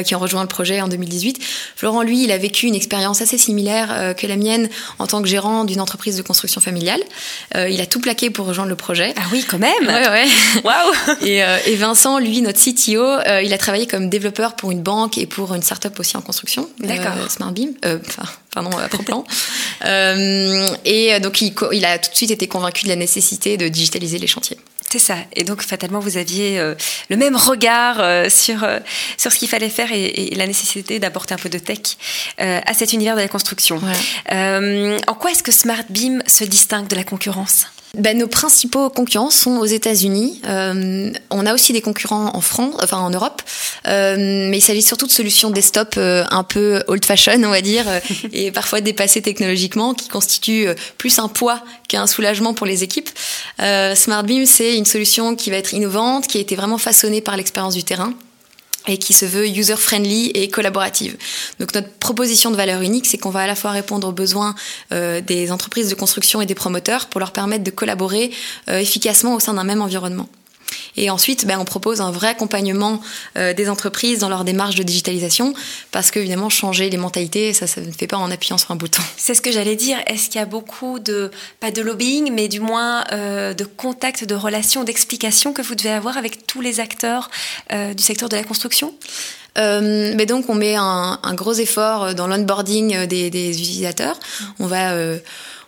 qui 0.04 0.14
ont 0.14 0.18
rejoint 0.18 0.42
le 0.42 0.48
projet 0.48 0.80
en 0.80 0.88
2018. 0.88 1.40
Florent, 1.76 2.02
lui, 2.02 2.24
il 2.24 2.32
a 2.32 2.38
vécu 2.38 2.66
une 2.66 2.74
expérience 2.74 3.20
assez 3.20 3.38
similaire 3.38 3.88
euh, 3.90 4.14
que 4.14 4.26
la 4.26 4.36
mienne 4.36 4.68
en 4.98 5.06
tant 5.06 5.22
que 5.22 5.28
gérant 5.28 5.64
d'une 5.64 5.80
entreprise 5.80 6.16
de 6.16 6.22
construction 6.22 6.60
familiale. 6.60 7.00
Euh, 7.56 7.68
il 7.68 7.80
a 7.80 7.86
tout 7.86 8.00
plaqué 8.00 8.30
pour 8.30 8.46
rejoindre 8.46 8.70
le 8.70 8.76
projet. 8.76 9.14
Ah 9.16 9.22
oui, 9.32 9.44
quand 9.48 9.58
même 9.58 9.70
Ouais, 9.82 10.08
ouais. 10.08 10.28
Waouh 10.64 11.16
et, 11.22 11.42
et, 11.66 11.76
Vincent, 11.76 12.18
lui, 12.18 12.42
notre 12.42 12.58
CTO, 12.58 13.20
il 13.42 13.52
a 13.52 13.58
travaillé 13.58 13.86
comme 13.86 14.08
développeur 14.08 14.56
pour 14.56 14.70
une 14.70 14.82
banque 14.82 15.18
et 15.18 15.26
pour 15.26 15.54
une 15.54 15.62
start-up 15.62 15.98
aussi 15.98 16.16
en 16.16 16.22
construction. 16.22 16.68
D'accord. 16.80 17.12
SmartBeam. 17.30 17.72
Enfin, 17.84 18.24
pardon, 18.54 18.70
à 18.76 18.88
Proplan. 18.88 19.24
et 20.84 21.20
donc, 21.20 21.40
il, 21.40 21.54
il 21.72 21.84
a 21.84 21.98
tout 21.98 22.10
de 22.10 22.16
suite 22.16 22.30
été 22.30 22.46
convaincu 22.48 22.84
de 22.84 22.88
la 22.88 22.96
nécessité 22.96 23.56
de 23.56 23.68
digitaliser 23.68 24.18
les 24.18 24.26
chantiers. 24.26 24.58
C'est 24.90 24.98
ça. 24.98 25.18
Et 25.36 25.44
donc, 25.44 25.62
fatalement, 25.62 26.00
vous 26.00 26.16
aviez 26.16 26.58
euh, 26.58 26.74
le 27.10 27.16
même 27.16 27.36
regard 27.36 28.00
euh, 28.00 28.28
sur, 28.28 28.64
euh, 28.64 28.80
sur 29.16 29.30
ce 29.30 29.38
qu'il 29.38 29.48
fallait 29.48 29.68
faire 29.68 29.92
et, 29.92 30.34
la 30.34 30.48
nécessité 30.48 30.98
d'apporter 30.98 31.32
un 31.32 31.38
peu 31.38 31.48
de 31.48 31.58
tech 31.58 31.96
à 32.38 32.74
cet 32.74 32.92
univers 32.92 33.14
de 33.14 33.20
la 33.20 33.28
construction. 33.28 33.80
en 34.30 35.14
quoi 35.14 35.30
est-ce 35.30 35.42
que 35.42 35.52
SmartBeam 35.52 36.22
se 36.26 36.44
distingue 36.44 36.88
de 36.88 36.96
la 36.96 37.04
concurrence? 37.04 37.66
Ben, 37.94 38.18
Nos 38.18 38.28
principaux 38.28 38.90
concurrents 38.90 39.30
sont 39.30 39.58
aux 39.58 39.66
États-Unis. 39.66 40.40
Euh, 40.46 41.12
on 41.30 41.46
a 41.46 41.54
aussi 41.54 41.72
des 41.72 41.80
concurrents 41.80 42.30
en 42.34 42.40
France, 42.40 42.74
enfin 42.82 42.98
en 42.98 43.10
Europe, 43.10 43.42
euh, 43.86 44.16
mais 44.18 44.58
il 44.58 44.62
s'agit 44.62 44.82
surtout 44.82 45.06
de 45.06 45.12
solutions 45.12 45.50
desktop 45.50 45.94
euh, 45.96 46.24
un 46.30 46.44
peu 46.44 46.82
old-fashion, 46.86 47.42
on 47.44 47.50
va 47.50 47.60
dire, 47.60 47.84
euh, 47.88 48.00
et 48.32 48.50
parfois 48.50 48.80
dépassées 48.80 49.22
technologiquement, 49.22 49.94
qui 49.94 50.08
constituent 50.08 50.68
euh, 50.68 50.74
plus 50.98 51.18
un 51.18 51.28
poids 51.28 51.62
qu'un 51.88 52.06
soulagement 52.06 52.54
pour 52.54 52.66
les 52.66 52.84
équipes. 52.84 53.10
SmartBeam, 53.58 54.46
c'est 54.46 54.76
une 54.76 54.84
solution 54.84 55.34
qui 55.34 55.50
va 55.50 55.56
être 55.56 55.74
innovante, 55.74 56.26
qui 56.26 56.38
a 56.38 56.40
été 56.40 56.54
vraiment 56.56 56.78
façonnée 56.78 57.20
par 57.20 57.36
l'expérience 57.36 57.74
du 57.74 57.84
terrain 57.84 58.14
et 58.88 58.98
qui 58.98 59.12
se 59.12 59.26
veut 59.26 59.46
user-friendly 59.46 60.30
et 60.34 60.48
collaborative. 60.48 61.16
Donc 61.58 61.74
notre 61.74 61.90
proposition 61.90 62.50
de 62.50 62.56
valeur 62.56 62.82
unique, 62.82 63.06
c'est 63.06 63.18
qu'on 63.18 63.30
va 63.30 63.40
à 63.40 63.46
la 63.46 63.54
fois 63.54 63.70
répondre 63.70 64.08
aux 64.08 64.12
besoins 64.12 64.54
euh, 64.92 65.20
des 65.20 65.52
entreprises 65.52 65.90
de 65.90 65.94
construction 65.94 66.40
et 66.40 66.46
des 66.46 66.54
promoteurs 66.54 67.06
pour 67.06 67.20
leur 67.20 67.32
permettre 67.32 67.64
de 67.64 67.70
collaborer 67.70 68.30
euh, 68.68 68.78
efficacement 68.78 69.34
au 69.34 69.40
sein 69.40 69.54
d'un 69.54 69.64
même 69.64 69.82
environnement. 69.82 70.28
Et 70.96 71.10
ensuite, 71.10 71.46
ben, 71.46 71.58
on 71.58 71.64
propose 71.64 72.00
un 72.00 72.10
vrai 72.10 72.28
accompagnement 72.28 73.00
euh, 73.36 73.52
des 73.52 73.68
entreprises 73.68 74.18
dans 74.18 74.28
leur 74.28 74.44
démarche 74.44 74.74
de 74.74 74.82
digitalisation, 74.82 75.54
parce 75.90 76.10
qu'évidemment, 76.10 76.48
changer 76.48 76.90
les 76.90 76.96
mentalités, 76.96 77.52
ça, 77.52 77.66
ça 77.66 77.80
ne 77.80 77.92
fait 77.92 78.06
pas 78.06 78.16
en 78.16 78.30
appuyant 78.30 78.58
sur 78.58 78.70
un 78.70 78.76
bouton. 78.76 79.02
C'est 79.16 79.34
ce 79.34 79.42
que 79.42 79.52
j'allais 79.52 79.76
dire. 79.76 79.98
Est-ce 80.06 80.28
qu'il 80.28 80.38
y 80.38 80.42
a 80.42 80.46
beaucoup 80.46 80.98
de, 80.98 81.30
pas 81.60 81.70
de 81.70 81.82
lobbying, 81.82 82.32
mais 82.32 82.48
du 82.48 82.60
moins 82.60 83.04
euh, 83.12 83.54
de 83.54 83.64
contacts, 83.64 84.24
de 84.24 84.34
relations, 84.34 84.84
d'explications 84.84 85.52
que 85.52 85.62
vous 85.62 85.74
devez 85.74 85.90
avoir 85.90 86.16
avec 86.16 86.46
tous 86.46 86.60
les 86.60 86.80
acteurs 86.80 87.30
euh, 87.72 87.94
du 87.94 88.02
secteur 88.02 88.28
de 88.28 88.36
la 88.36 88.44
construction? 88.44 88.94
Euh, 89.58 90.12
mais 90.16 90.26
donc 90.26 90.48
on 90.48 90.54
met 90.54 90.76
un, 90.76 91.18
un 91.22 91.34
gros 91.34 91.54
effort 91.54 92.14
dans 92.14 92.26
l'onboarding 92.26 93.06
des, 93.06 93.30
des 93.30 93.60
utilisateurs. 93.60 94.18
On 94.58 94.66
va 94.66 94.92
euh, 94.92 95.18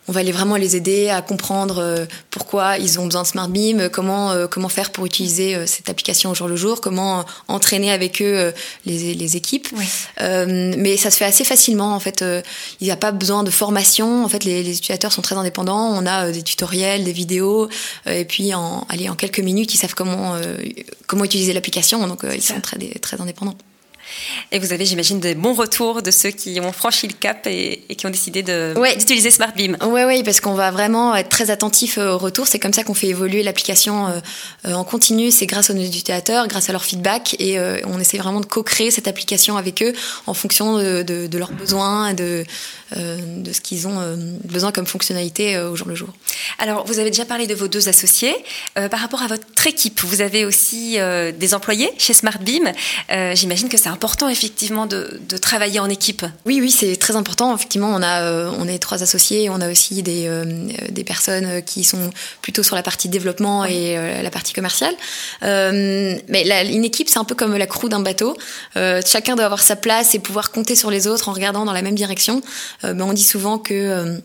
on 0.07 0.11
va 0.11 0.19
aller 0.19 0.31
vraiment 0.31 0.55
les 0.55 0.75
aider 0.75 1.09
à 1.09 1.21
comprendre 1.21 1.79
euh, 1.79 2.05
pourquoi 2.29 2.77
ils 2.77 2.99
ont 2.99 3.05
besoin 3.05 3.23
de 3.23 3.27
Smart 3.27 3.47
Beam, 3.47 3.89
comment 3.89 4.31
euh, 4.31 4.47
comment 4.47 4.69
faire 4.69 4.91
pour 4.91 5.05
utiliser 5.05 5.55
euh, 5.55 5.65
cette 5.65 5.89
application 5.89 6.31
au 6.31 6.35
jour 6.35 6.47
le 6.47 6.55
jour, 6.55 6.81
comment 6.81 7.25
entraîner 7.47 7.91
avec 7.91 8.21
eux 8.21 8.53
les, 8.85 9.13
les 9.13 9.37
équipes. 9.37 9.67
Oui. 9.75 9.85
mais 10.19 10.97
ça 10.97 11.11
se 11.11 11.17
fait 11.17 11.25
assez 11.25 11.43
facilement 11.43 11.95
en 11.95 11.99
fait. 11.99 12.23
il 12.81 12.85
n'y 12.85 12.91
a 12.91 12.95
pas 12.97 13.11
besoin 13.11 13.43
de 13.43 13.51
formation. 13.51 14.23
En 14.23 14.29
fait, 14.29 14.43
les, 14.43 14.63
les, 14.63 14.77
utilisateurs 14.77 15.11
sont 15.11 15.21
très 15.21 15.35
indépendants. 15.35 15.91
On 15.93 16.05
a 16.05 16.31
des 16.31 16.43
tutoriels, 16.43 17.03
des 17.03 17.13
vidéos, 17.13 17.69
et 18.05 18.25
puis 18.25 18.53
en 18.53 18.85
allez, 18.89 19.09
en 19.09 19.15
quelques 19.15 19.39
minutes, 19.39 19.73
ils 19.73 19.77
savent 19.77 19.95
comment 19.95 20.35
comment 21.07 21.23
utiliser 21.23 21.53
l'application. 21.53 22.05
Donc 22.07 22.25
ils 22.33 22.41
sont 22.41 22.59
très 22.61 22.77
très 23.01 23.21
indépendants. 23.21 23.55
Et 24.51 24.59
vous 24.59 24.73
avez, 24.73 24.85
j'imagine, 24.85 25.19
des 25.19 25.35
bons 25.35 25.53
retours 25.53 26.01
de 26.01 26.11
ceux 26.11 26.29
qui 26.29 26.59
ont 26.61 26.71
franchi 26.71 27.07
le 27.07 27.13
cap 27.13 27.47
et, 27.47 27.83
qui 27.97 28.05
ont 28.05 28.09
décidé 28.09 28.43
d'utiliser 28.43 29.31
SmartBeam. 29.31 29.77
Oui, 29.85 30.01
oui, 30.05 30.23
parce 30.23 30.41
qu'on 30.41 30.53
va 30.53 30.71
vraiment 30.71 31.15
être 31.15 31.29
très 31.29 31.49
attentif 31.49 31.97
euh, 31.97 32.13
aux 32.13 32.17
retours. 32.17 32.47
C'est 32.47 32.59
comme 32.59 32.73
ça 32.73 32.83
qu'on 32.83 32.93
fait 32.93 33.07
évoluer 33.07 33.43
l'application 33.43 34.07
euh, 34.07 34.19
euh, 34.65 34.73
en 34.73 34.83
continu. 34.83 35.31
C'est 35.31 35.45
grâce 35.45 35.69
aux 35.69 35.75
utilisateurs, 35.75 36.47
grâce 36.47 36.69
à 36.69 36.71
leur 36.71 36.83
feedback. 36.83 37.35
Et 37.39 37.57
on 37.85 37.99
essaie 37.99 38.17
vraiment 38.17 38.41
de 38.41 38.45
co-créer 38.45 38.91
cette 38.91 39.07
application 39.07 39.57
avec 39.57 39.81
eux 39.81 39.93
en 40.27 40.33
fonction 40.33 40.77
de, 40.77 41.37
leurs 41.37 41.51
besoins 41.51 42.13
de, 42.13 42.45
de 42.95 43.53
ce 43.53 43.61
qu'ils 43.61 43.87
ont 43.87 44.17
besoin 44.43 44.71
comme 44.71 44.85
fonctionnalité 44.85 45.57
au 45.57 45.75
jour 45.75 45.87
le 45.87 45.95
jour. 45.95 46.09
Alors, 46.59 46.85
vous 46.85 46.99
avez 46.99 47.09
déjà 47.09 47.25
parlé 47.25 47.47
de 47.47 47.55
vos 47.55 47.67
deux 47.67 47.89
associés. 47.89 48.35
par 48.75 48.99
rapport 48.99 49.21
à 49.21 49.27
votre 49.27 49.67
équipe, 49.67 50.01
vous 50.01 50.21
avez 50.21 50.45
aussi 50.45 50.97
des 51.37 51.53
employés 51.53 51.89
chez 51.97 52.13
SmartBeam. 52.13 52.71
J'imagine 53.33 53.69
que 53.69 53.77
c'est 53.77 53.89
un 53.89 53.97
important 54.03 54.27
effectivement 54.27 54.85
de, 54.85 55.17
travailler 55.41 55.79
en 55.79 55.89
équipe. 55.89 56.25
Oui, 56.45 56.59
oui, 56.59 56.71
c'est 56.71 56.97
très 56.97 57.15
important. 57.15 57.55
Effectivement, 57.55 57.89
on 57.89 58.01
a, 58.01 58.23
euh, 58.23 58.51
on 58.59 58.67
est 58.67 58.77
trois 58.77 59.01
associés, 59.01 59.49
on 59.49 59.61
a 59.61 59.71
aussi 59.71 60.03
des, 60.03 60.25
euh, 60.27 60.43
des 60.89 61.05
personnes 61.05 61.61
qui 61.63 61.85
sont 61.85 62.09
plutôt 62.41 62.63
sur 62.63 62.75
la 62.75 62.83
partie 62.83 63.07
développement 63.07 63.63
et 63.63 63.97
euh, 63.97 64.21
la 64.21 64.29
partie 64.29 64.51
commerciale. 64.51 64.93
mais 65.41 66.65
une 66.69 66.83
équipe, 66.83 67.07
c'est 67.07 67.19
un 67.19 67.23
peu 67.23 67.35
comme 67.35 67.55
la 67.55 67.65
crew 67.65 67.87
d'un 67.87 68.01
bateau. 68.01 68.35
chacun 68.75 69.35
doit 69.35 69.45
avoir 69.45 69.61
sa 69.61 69.77
place 69.77 70.15
et 70.15 70.19
pouvoir 70.19 70.51
compter 70.51 70.75
sur 70.75 70.91
les 70.91 71.07
autres 71.07 71.29
en 71.29 71.33
regardant 71.33 71.63
dans 71.63 71.73
la 71.73 71.81
même 71.81 71.95
direction. 71.95 72.41
mais 72.83 73.03
on 73.03 73.13
dit 73.13 73.23
souvent 73.23 73.57
que 73.57 74.19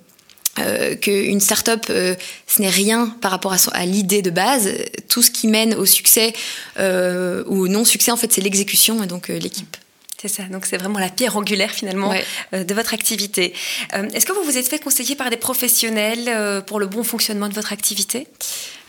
euh, 0.59 0.95
qu'une 0.95 1.41
start-up, 1.41 1.87
euh, 1.91 2.15
ce 2.47 2.63
n'est 2.63 2.71
rien 2.71 3.15
par 3.21 3.31
rapport 3.31 3.53
à, 3.53 3.57
à 3.73 3.87
l'idée 3.87 4.23
de 4.23 4.31
base. 4.31 4.71
Tout 5.09 5.23
ce 5.23 5.31
qui 5.31 5.47
mène 5.47 5.75
au 5.75 5.87
succès 5.87 6.33
euh, 6.79 7.45
ou 7.47 7.63
au 7.63 7.69
non-succès, 7.69 8.11
en 8.11 8.17
fait, 8.17 8.33
c'est 8.33 8.41
l'exécution 8.41 9.03
et 9.03 9.07
donc 9.07 9.29
l'équipe. 9.29 9.77
C'est 10.21 10.29
ça, 10.29 10.43
donc 10.45 10.67
c'est 10.67 10.79
vraiment 10.79 10.99
la 10.99 11.11
pierre 11.11 11.37
angulaire 11.37 11.71
finalement 11.71 12.13
de 12.53 12.75
votre 12.75 12.93
activité. 12.93 13.55
Est-ce 13.93 14.27
que 14.27 14.33
vous 14.33 14.43
vous 14.43 14.59
êtes 14.59 14.67
fait 14.67 14.81
conseiller 14.81 15.15
par 15.15 15.31
des 15.31 15.37
professionnels 15.37 16.65
pour 16.67 16.81
le 16.81 16.87
bon 16.87 17.05
fonctionnement 17.05 17.49
de 17.49 17.55
votre 17.55 17.73
activité? 17.73 18.27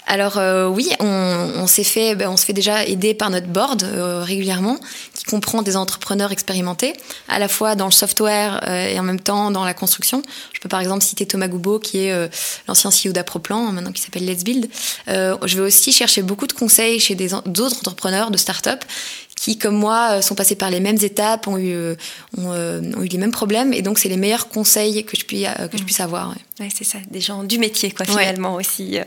Alors 0.10 0.40
euh, 0.40 0.68
oui, 0.68 0.90
on, 1.00 1.68
s'est 1.68 1.84
fait, 1.84 2.16
ben, 2.16 2.30
on 2.30 2.36
se 2.36 2.44
fait 2.44 2.54
déjà 2.54 2.84
aider 2.84 3.14
par 3.14 3.30
notre 3.30 3.46
board 3.46 3.84
euh, 3.84 4.24
régulièrement, 4.24 4.80
qui 5.14 5.24
comprend 5.24 5.62
des 5.62 5.78
entrepreneurs 5.78 6.32
expérimentés, 6.32 6.94
à 7.28 7.38
la 7.38 7.48
fois 7.48 7.76
dans 7.76 7.86
le 7.86 7.92
software 7.92 8.60
euh, 8.68 8.88
et 8.88 9.00
en 9.00 9.04
même 9.04 9.20
temps 9.20 9.52
dans 9.52 9.64
la 9.64 9.76
construction. 9.76 10.24
Je 10.52 10.60
peux 10.62 10.68
par 10.68 10.82
exemple 10.82 11.04
citer 11.04 11.28
Thomas 11.28 11.48
Goubeau, 11.48 11.78
qui 11.78 12.00
est 12.00 12.30
l'ancien 12.68 12.90
CEO 12.90 13.12
d'Aproplan, 13.12 13.72
maintenant 13.72 13.92
qui 13.92 14.02
s'appelle 14.02 14.26
Let's 14.26 14.44
Build. 14.44 14.68
je 15.08 15.56
vais 15.56 15.62
aussi 15.62 15.92
chercher 15.92 16.24
beaucoup 16.24 16.48
de 16.48 16.54
conseils 16.54 17.00
chez 17.00 17.14
d'autres 17.14 17.78
entrepreneurs 17.78 18.32
de 18.32 18.38
start-up 18.38 18.84
qui, 19.40 19.58
comme 19.58 19.76
moi, 19.76 20.22
sont 20.22 20.36
passés 20.36 20.56
par 20.56 20.70
les 20.70 20.80
mêmes 20.80 20.98
étapes, 21.02 21.48
ont 21.48 21.58
eu, 21.58 21.76
ont, 22.38 22.54
eu 23.04 23.08
les 23.08 23.18
mêmes 23.18 23.32
problèmes, 23.32 23.74
et 23.74 23.82
donc 23.82 24.00
c'est 24.00 24.10
les 24.10 24.18
meilleurs 24.18 24.50
conseils 24.50 25.04
que 25.06 25.18
je 25.18 25.26
puisse, 25.26 25.48
que 25.72 25.78
je 25.78 25.84
puisse 25.84 26.00
avoir. 26.00 26.36
Ouais, 26.60 26.68
c'est 26.76 26.84
ça, 26.84 26.98
des 27.10 27.22
gens 27.22 27.44
du 27.46 27.58
métier, 27.58 27.92
quoi, 27.92 28.06
finalement 28.06 28.56
aussi. 28.56 29.00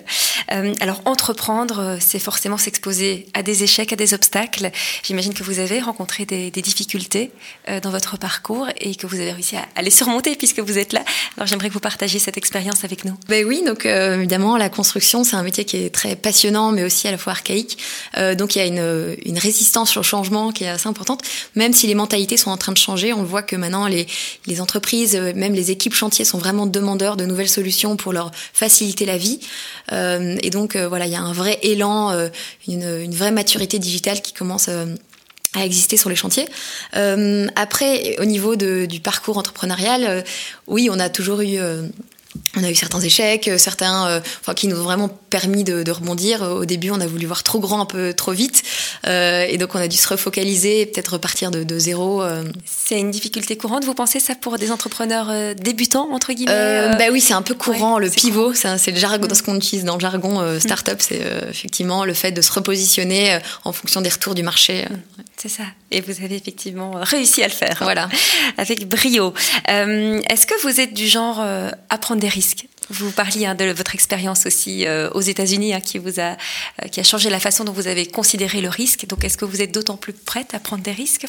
Euh, 0.53 0.75
alors, 0.81 1.03
entreprendre, 1.05 1.81
euh, 1.81 1.97
c'est 2.01 2.19
forcément 2.19 2.57
s'exposer 2.57 3.27
à 3.35 3.43
des 3.43 3.63
échecs, 3.63 3.93
à 3.93 3.97
des 3.97 4.15
obstacles. 4.15 4.71
J'imagine 5.03 5.35
que 5.35 5.43
vous 5.43 5.59
avez 5.59 5.81
rencontré 5.81 6.25
des, 6.25 6.51
des 6.51 6.63
difficultés 6.63 7.31
euh, 7.69 7.79
dans 7.81 7.91
votre 7.91 8.17
parcours 8.17 8.69
et 8.81 8.95
que 8.95 9.07
vous 9.07 9.17
avez 9.17 9.33
réussi 9.33 9.57
à, 9.57 9.83
les 9.83 9.91
surmonter 9.91 10.35
puisque 10.35 10.61
vous 10.61 10.79
êtes 10.79 10.95
là. 10.95 11.05
Alors, 11.37 11.47
j'aimerais 11.47 11.69
que 11.69 11.75
vous 11.75 11.81
partagiez 11.81 12.19
cette 12.19 12.39
expérience 12.39 12.85
avec 12.85 13.05
nous. 13.05 13.15
Ben 13.29 13.45
oui, 13.45 13.63
donc 13.67 13.85
évidemment, 13.85 14.57
la 14.57 14.71
construction, 14.71 15.23
c'est 15.23 15.37
un 15.37 15.43
métier 15.43 15.65
qui 15.65 15.77
est 15.77 15.91
très 15.91 16.17
passionnant, 16.17 16.73
mais 16.73 16.85
aussi 16.85 17.07
à 17.09 17.11
la 17.11 17.19
fois 17.19 17.33
archaïque. 17.33 17.79
donc, 18.39 18.57
il 18.57 18.59
y 18.59 18.63
a 18.63 18.67
une, 18.67 19.17
une 19.25 19.39
résistance 19.39 19.97
au 19.97 20.03
qui 20.55 20.65
est 20.65 20.69
assez 20.69 20.89
importante, 20.89 21.23
même 21.55 21.73
si 21.73 21.87
les 21.87 21.95
mentalités 21.95 22.37
sont 22.37 22.51
en 22.51 22.57
train 22.57 22.73
de 22.73 22.79
changer. 22.79 23.13
On 23.13 23.25
voit 23.25 23.43
que 23.43 23.57
maintenant, 23.57 23.87
les, 23.87 24.07
entreprises, 24.61 25.17
même 25.17 25.55
les 25.55 25.71
équipes 25.71 25.95
chantiers 25.95 26.25
sont 26.25 26.39
vraiment 26.39 26.67
demandeurs 26.67 27.17
de 27.17 27.25
nouvelles 27.25 27.49
solutions 27.49 27.97
pour 27.97 28.13
leur 28.13 28.31
faciliter 28.53 29.07
la 29.07 29.17
vie. 29.17 29.41
Euh, 29.93 30.37
et 30.43 30.51
donc 30.51 30.77
euh, 30.77 30.89
voilà, 30.89 31.07
il 31.07 31.13
y 31.13 31.17
a 31.17 31.21
un 31.21 31.33
vrai 31.33 31.59
élan, 31.63 32.11
euh, 32.11 32.29
une, 32.69 33.15
vraie 33.15 33.31
maturité 33.31 33.79
digitale 33.79 34.21
qui 34.21 34.33
commence 34.33 34.69
à 34.69 35.65
exister 35.65 35.97
sur 35.97 36.09
les 36.09 36.17
chantiers. 36.17 36.47
après, 37.57 38.17
au 38.19 38.25
niveau 38.25 38.57
du 38.57 39.01
parcours 39.01 39.39
entrepreneurial, 39.39 40.25
oui, 40.67 40.89
on 40.91 40.99
a 40.99 41.11
toujours 41.11 41.41
eu 41.43 41.59
on 42.57 42.65
a 42.65 42.71
eu 42.71 42.75
certains 42.75 43.01
échecs, 43.01 43.49
euh, 43.49 43.59
certains, 43.59 44.09
euh, 44.09 44.21
enfin, 44.41 44.55
qui 44.55 44.69
nous 44.69 44.79
ont 44.79 44.85
vraiment 44.85 45.09
permis 45.09 45.65
de, 45.65 45.91
rebondir. 45.91 46.43
Au 46.43 46.65
début, 46.65 46.91
on 46.91 47.01
a 47.01 47.07
voulu 47.07 47.27
voir 47.27 47.43
trop 47.43 47.61
grand, 47.61 47.81
un 47.81 47.87
peu 47.87 48.15
trop 48.15 48.33
vite, 48.33 48.63
euh, 49.07 49.47
et 49.49 49.59
donc 49.59 49.75
on 49.75 49.79
a 49.79 49.89
dû 49.89 49.97
se 49.97 50.09
refocaliser, 50.09 50.83
et 50.83 50.87
peut-être 50.87 51.15
repartir 51.15 51.51
de, 51.51 51.79
zéro. 51.79 52.23
C'est 52.65 52.99
une 52.99 53.11
difficulté 53.11 53.57
courante. 53.57 53.85
Vous 53.85 53.95
pensez 53.95 54.21
ça 54.21 54.35
pour 54.35 54.59
des 54.59 54.71
entrepreneurs 54.71 55.55
débutants 55.55 56.13
entre 56.13 56.33
guillemets 56.33 56.97
Bah 56.99 57.07
oui, 57.11 57.21
c'est 57.21 57.35
un 57.35 57.43
peu 57.43 57.55
courant. 57.55 57.99
le 57.99 58.11
pivot, 58.11 58.55
c'est 58.55 58.91
le 58.91 58.99
jargon, 58.99 59.27
mm. 59.27 59.35
ce 59.35 59.43
qu'on 59.43 59.57
utilise 59.57 59.85
dans 59.85 59.95
le 59.95 60.01
jargon 60.01 60.41
mm. 60.41 60.61
startup, 60.61 61.01
c'est 61.01 61.23
effectivement 61.51 62.05
le 62.05 62.15
fait 62.15 62.33
de 62.33 62.41
se 62.41 62.53
repositionner 62.53 63.39
en 63.65 63.73
fonction 63.73 64.01
des 64.01 64.11
retours 64.11 64.35
du 64.35 64.43
marché. 64.43 64.85
Mm. 64.85 65.23
C'est 65.37 65.49
ça. 65.49 65.65
Et 65.91 66.01
vous 66.01 66.23
avez 66.23 66.37
effectivement 66.37 66.93
réussi 66.95 67.43
à 67.43 67.49
le 67.49 67.53
faire. 67.53 67.79
Voilà, 67.81 68.09
avec 68.59 68.87
brio. 68.89 69.35
Est-ce 69.67 70.47
que 70.47 70.61
vous 70.63 70.81
êtes 70.81 70.95
du 70.95 71.09
genre 71.09 71.41
à 71.41 71.99
prendre 71.99 72.21
des 72.23 72.29
risques. 72.29 72.67
Vous 72.93 73.11
parliez 73.11 73.47
hein, 73.47 73.55
de 73.55 73.73
votre 73.73 73.95
expérience 73.95 74.45
aussi 74.45 74.87
euh, 74.87 75.09
aux 75.15 75.23
États-Unis, 75.23 75.73
hein, 75.73 75.81
qui 75.81 75.97
vous 75.97 76.21
a, 76.21 76.37
euh, 76.83 76.89
qui 76.91 77.01
a 77.01 77.03
changé 77.03 77.31
la 77.31 77.41
façon 77.41 77.65
dont 77.65 77.73
vous 77.73 77.87
avez 77.87 78.05
considéré 78.05 78.61
le 78.61 78.69
risque. 78.69 79.07
Donc, 79.07 79.25
est-ce 79.25 79.39
que 79.39 79.47
vous 79.47 79.63
êtes 79.63 79.73
d'autant 79.73 79.97
plus 79.97 80.13
prête 80.13 80.53
à 80.53 80.59
prendre 80.59 80.83
des 80.83 80.93
risques 80.93 81.27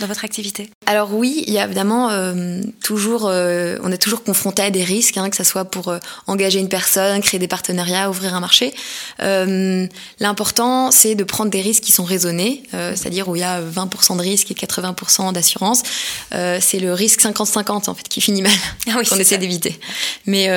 dans 0.00 0.06
votre 0.08 0.26
activité? 0.26 0.68
Alors 0.84 1.14
oui, 1.14 1.42
il 1.46 1.54
y 1.54 1.58
a 1.58 1.64
évidemment 1.64 2.10
euh, 2.10 2.60
toujours, 2.82 3.24
on 3.24 3.92
est 3.92 3.98
toujours 3.98 4.24
confronté 4.24 4.62
à 4.62 4.70
des 4.70 4.84
risques, 4.84 5.16
hein, 5.16 5.30
que 5.30 5.36
ce 5.36 5.44
soit 5.44 5.64
pour 5.64 5.94
engager 6.26 6.58
une 6.58 6.68
personne, 6.68 7.20
créer 7.22 7.40
des 7.40 7.48
partenariats, 7.48 8.10
ouvrir 8.10 8.34
un 8.34 8.40
marché. 8.40 8.74
L'important, 9.18 10.90
c'est 10.90 11.14
de 11.14 11.24
prendre 11.24 11.50
des 11.50 11.62
risques 11.62 11.82
qui 11.82 11.92
sont 11.92 12.04
raisonnés, 12.04 12.62
c'est-à-dire 12.72 13.28
où 13.28 13.36
il 13.36 13.40
y 13.40 13.44
a 13.44 13.62
20% 13.62 14.16
de 14.16 14.22
risque 14.22 14.50
et 14.50 14.54
80% 14.54 15.32
d'assurance. 15.32 15.82
c'est 16.30 16.80
le 16.80 16.92
risque 16.92 17.22
50-50 17.22 17.88
en 17.88 17.94
fait 17.94 18.08
qui 18.08 18.20
finit 18.20 18.42
mal, 18.42 18.52
ah 18.88 19.02
qu'on 19.08 19.16
essaie 19.16 19.38
d'éviter. 19.38 19.78
Mais 20.26 20.48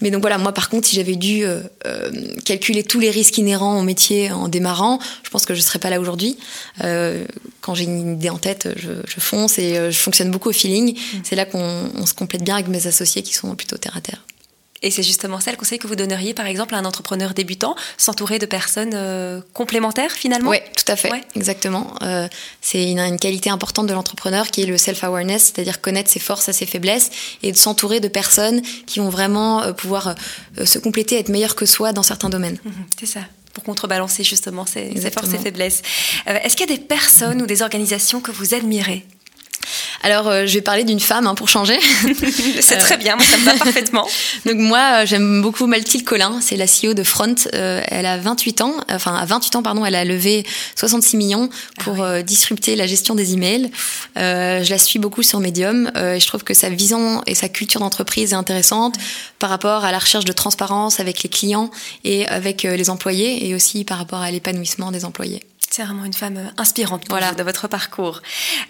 mais 0.00 0.10
donc 0.10 0.20
voilà, 0.20 0.38
moi 0.38 0.52
par 0.52 0.68
contre, 0.68 0.88
si 0.88 0.96
j'avais 0.96 1.16
dû 1.16 1.44
euh, 1.44 1.60
euh, 1.86 2.10
calculer 2.44 2.82
tous 2.82 3.00
les 3.00 3.10
risques 3.10 3.38
inhérents 3.38 3.78
au 3.78 3.82
métier 3.82 4.30
en 4.30 4.48
démarrant, 4.48 4.98
je 5.22 5.30
pense 5.30 5.46
que 5.46 5.54
je 5.54 5.60
ne 5.60 5.64
serais 5.64 5.78
pas 5.78 5.90
là 5.90 6.00
aujourd'hui. 6.00 6.36
Euh, 6.82 7.24
quand 7.60 7.74
j'ai 7.74 7.84
une 7.84 8.14
idée 8.14 8.30
en 8.30 8.38
tête, 8.38 8.68
je, 8.76 8.92
je 9.06 9.20
fonce 9.20 9.58
et 9.58 9.90
je 9.90 9.98
fonctionne 9.98 10.30
beaucoup 10.30 10.50
au 10.50 10.52
feeling. 10.52 10.94
Mm. 10.94 11.18
C'est 11.24 11.36
là 11.36 11.44
qu'on 11.44 12.06
se 12.06 12.14
complète 12.14 12.42
bien 12.42 12.54
avec 12.54 12.68
mes 12.68 12.86
associés 12.86 13.22
qui 13.22 13.34
sont 13.34 13.54
plutôt 13.54 13.76
terre 13.76 13.96
à 13.96 14.00
terre. 14.00 14.25
Et 14.82 14.90
c'est 14.90 15.02
justement 15.02 15.40
ça 15.40 15.50
le 15.50 15.56
conseil 15.56 15.78
que 15.78 15.86
vous 15.86 15.96
donneriez, 15.96 16.34
par 16.34 16.46
exemple, 16.46 16.74
à 16.74 16.78
un 16.78 16.84
entrepreneur 16.84 17.34
débutant, 17.34 17.76
s'entourer 17.96 18.38
de 18.38 18.46
personnes 18.46 18.92
euh, 18.94 19.40
complémentaires 19.52 20.12
finalement 20.12 20.50
Oui, 20.50 20.58
tout 20.76 20.90
à 20.90 20.96
fait, 20.96 21.10
exactement. 21.34 21.94
Euh, 22.02 22.28
c'est 22.60 22.90
une, 22.90 23.00
une, 23.00 23.18
qualité 23.18 23.50
importante 23.50 23.86
de 23.86 23.94
l'entrepreneur 23.94 24.50
qui 24.50 24.62
est 24.62 24.66
le 24.66 24.76
self-awareness, 24.76 25.52
c'est-à-dire 25.54 25.80
connaître 25.80 26.10
ses 26.10 26.20
forces 26.20 26.48
et 26.48 26.52
ses 26.52 26.66
faiblesses 26.66 27.10
et 27.42 27.52
de 27.52 27.56
s'entourer 27.56 28.00
de 28.00 28.08
personnes 28.08 28.60
qui 28.86 29.00
vont 29.00 29.08
vraiment 29.08 29.62
euh, 29.62 29.72
pouvoir 29.72 30.14
se 30.64 30.78
compléter, 30.78 31.18
être 31.18 31.28
meilleures 31.28 31.56
que 31.56 31.66
soi 31.66 31.92
dans 31.92 32.02
certains 32.02 32.28
domaines. 32.28 32.58
Mhm, 32.64 32.72
c'est 32.98 33.06
ça 33.06 33.20
pour 33.52 33.64
contrebalancer 33.64 34.22
justement 34.22 34.66
ses, 34.66 35.00
ses 35.00 35.10
forces 35.10 35.32
et 35.32 35.38
faiblesses. 35.38 35.80
Est-ce 36.26 36.54
qu'il 36.56 36.68
y 36.68 36.72
a 36.74 36.76
des 36.76 36.82
personnes 36.82 37.40
ou 37.40 37.46
des 37.46 37.62
organisations 37.62 38.20
que 38.20 38.30
vous 38.30 38.52
admirez? 38.52 39.06
Alors, 40.02 40.30
je 40.46 40.54
vais 40.54 40.60
parler 40.60 40.84
d'une 40.84 41.00
femme 41.00 41.26
hein, 41.26 41.34
pour 41.34 41.48
changer. 41.48 41.78
C'est 42.60 42.78
très 42.78 42.96
bien, 42.96 43.16
moi, 43.16 43.24
ça 43.24 43.36
me 43.38 43.44
va 43.44 43.54
parfaitement. 43.54 44.06
Donc 44.46 44.56
moi, 44.56 45.04
j'aime 45.04 45.42
beaucoup 45.42 45.66
Mathilde 45.66 46.04
Collin, 46.04 46.38
c'est 46.40 46.56
la 46.56 46.66
CEO 46.66 46.94
de 46.94 47.02
Front. 47.02 47.34
elle 47.52 48.06
a 48.06 48.18
28 48.18 48.60
ans, 48.60 48.74
enfin 48.90 49.14
à 49.14 49.24
28 49.24 49.56
ans 49.56 49.62
pardon, 49.62 49.84
elle 49.84 49.94
a 49.94 50.04
levé 50.04 50.46
66 50.76 51.16
millions 51.16 51.48
pour 51.78 52.02
ah 52.02 52.22
disrupter 52.22 52.76
la 52.76 52.86
gestion 52.86 53.14
des 53.14 53.34
emails. 53.34 53.70
je 54.16 54.70
la 54.70 54.78
suis 54.78 54.98
beaucoup 54.98 55.22
sur 55.22 55.40
Medium 55.40 55.90
et 55.96 56.20
je 56.20 56.26
trouve 56.26 56.44
que 56.44 56.54
sa 56.54 56.68
vision 56.68 57.22
et 57.26 57.34
sa 57.34 57.48
culture 57.48 57.80
d'entreprise 57.80 58.32
est 58.32 58.36
intéressante 58.36 58.96
par 59.38 59.50
rapport 59.50 59.84
à 59.84 59.92
la 59.92 59.98
recherche 59.98 60.24
de 60.24 60.32
transparence 60.32 61.00
avec 61.00 61.22
les 61.22 61.28
clients 61.28 61.70
et 62.04 62.26
avec 62.28 62.62
les 62.62 62.90
employés 62.90 63.48
et 63.48 63.54
aussi 63.54 63.84
par 63.84 63.98
rapport 63.98 64.20
à 64.20 64.30
l'épanouissement 64.30 64.90
des 64.90 65.04
employés. 65.04 65.42
C'est 65.70 65.82
vraiment 65.82 66.04
une 66.04 66.14
femme 66.14 66.52
inspirante 66.56 67.04
voilà. 67.10 67.32
de 67.32 67.42
votre 67.42 67.68
parcours. 67.68 68.22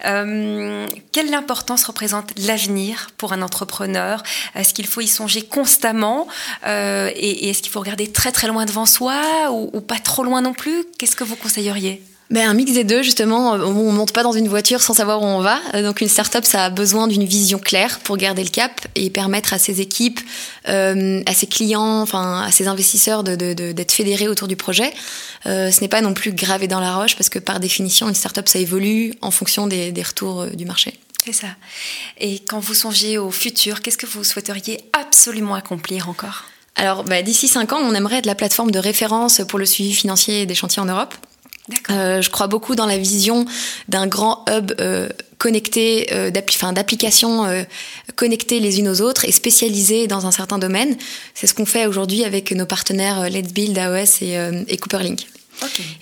Euh, 0.05 0.85
quelle 1.17 1.33
importance 1.33 1.83
représente 1.83 2.31
l'avenir 2.37 3.09
pour 3.17 3.33
un 3.33 3.41
entrepreneur? 3.41 4.21
Est-ce 4.53 4.71
qu'il 4.71 4.85
faut 4.85 5.01
y 5.01 5.07
songer 5.07 5.41
constamment 5.41 6.27
euh, 6.67 7.09
et, 7.15 7.49
est-ce 7.49 7.63
qu'il 7.63 7.71
faut 7.71 7.79
regarder 7.79 8.11
très 8.11 8.31
très 8.31 8.47
loin 8.47 8.65
devant 8.65 8.85
soi 8.85 9.51
ou 9.51 9.81
pas 9.81 9.97
trop 9.97 10.23
loin 10.23 10.43
non 10.43 10.53
plus? 10.53 10.85
Qu'est-ce 10.99 11.15
que 11.15 11.23
vous 11.23 11.35
conseilleriez? 11.35 12.03
Ben, 12.29 12.49
un 12.49 12.53
mix 12.53 12.73
des 12.73 12.83
deux, 12.83 13.03
justement. 13.03 13.53
On 13.53 13.91
monte 13.93 14.11
pas 14.11 14.21
dans 14.21 14.33
une 14.33 14.49
voiture 14.49 14.81
sans 14.81 14.93
savoir 14.93 15.21
où 15.21 15.25
on 15.25 15.39
va. 15.39 15.59
Donc, 15.81 16.01
une 16.01 16.09
start-up, 16.09 16.43
ça 16.43 16.65
a 16.65 16.69
besoin 16.69 17.07
d'une 17.07 17.23
vision 17.23 17.57
claire 17.57 17.99
pour 17.99 18.17
garder 18.17 18.43
le 18.43 18.49
cap 18.49 18.85
et 18.95 19.09
permettre 19.09 19.53
à 19.53 19.57
ses 19.57 19.79
équipes, 19.79 20.19
euh, 20.67 21.23
à 21.25 21.33
ses 21.33 21.47
clients, 21.47 22.01
enfin, 22.01 22.41
à 22.41 22.51
ses 22.51 22.67
investisseurs 22.67 23.23
d'être 23.23 23.55
de, 23.55 23.85
fédérés 23.89 24.27
autour 24.27 24.49
du 24.49 24.57
projet. 24.57 24.93
Euh, 25.45 25.71
ce 25.71 25.79
n'est 25.79 25.87
pas 25.87 26.01
non 26.01 26.13
plus 26.13 26.33
gravé 26.33 26.67
dans 26.67 26.81
la 26.81 26.95
roche 26.95 27.15
parce 27.15 27.29
que, 27.29 27.39
par 27.39 27.61
définition, 27.61 28.09
une 28.09 28.15
start-up, 28.15 28.49
ça 28.49 28.59
évolue 28.59 29.13
en 29.21 29.31
fonction 29.31 29.65
des, 29.65 29.93
retours 30.03 30.47
du 30.47 30.65
marché. 30.65 30.99
C'est 31.27 31.33
ça. 31.33 31.47
Et 32.21 32.39
quand 32.39 32.61
vous 32.61 32.73
songez 32.73 33.17
au 33.17 33.31
futur, 33.31 33.81
qu'est-ce 33.81 33.97
que 33.97 34.05
vous 34.05 34.23
souhaiteriez 34.23 34.79
absolument 34.93 35.55
accomplir 35.55 36.07
encore? 36.07 36.45
Alors, 36.77 37.03
bah, 37.03 37.21
d'ici 37.21 37.49
cinq 37.49 37.73
ans, 37.73 37.79
on 37.83 37.93
aimerait 37.93 38.19
être 38.19 38.25
la 38.25 38.33
plateforme 38.33 38.71
de 38.71 38.79
référence 38.79 39.41
pour 39.45 39.59
le 39.59 39.65
suivi 39.65 39.91
financier 39.91 40.45
des 40.45 40.55
chantiers 40.55 40.81
en 40.81 40.85
Europe. 40.85 41.13
Euh, 41.89 42.21
je 42.21 42.29
crois 42.29 42.47
beaucoup 42.47 42.75
dans 42.75 42.85
la 42.85 42.97
vision 42.97 43.45
d'un 43.89 44.07
grand 44.07 44.45
hub 44.49 44.71
euh, 44.79 45.09
connecté, 45.37 46.07
euh, 46.13 46.31
d'applications 46.31 47.43
euh, 47.43 47.63
connectées 48.15 48.61
les 48.61 48.79
unes 48.79 48.87
aux 48.87 49.01
autres 49.01 49.25
et 49.25 49.33
spécialisées 49.33 50.07
dans 50.07 50.27
un 50.27 50.31
certain 50.31 50.59
domaine. 50.59 50.95
C'est 51.33 51.45
ce 51.45 51.53
qu'on 51.53 51.65
fait 51.65 51.87
aujourd'hui 51.87 52.23
avec 52.23 52.53
nos 52.53 52.65
partenaires 52.65 53.29
Let's 53.29 53.51
Build, 53.51 53.77
AOS 53.77 54.21
et, 54.21 54.37
et 54.69 54.77
Cooperlink. 54.77 55.27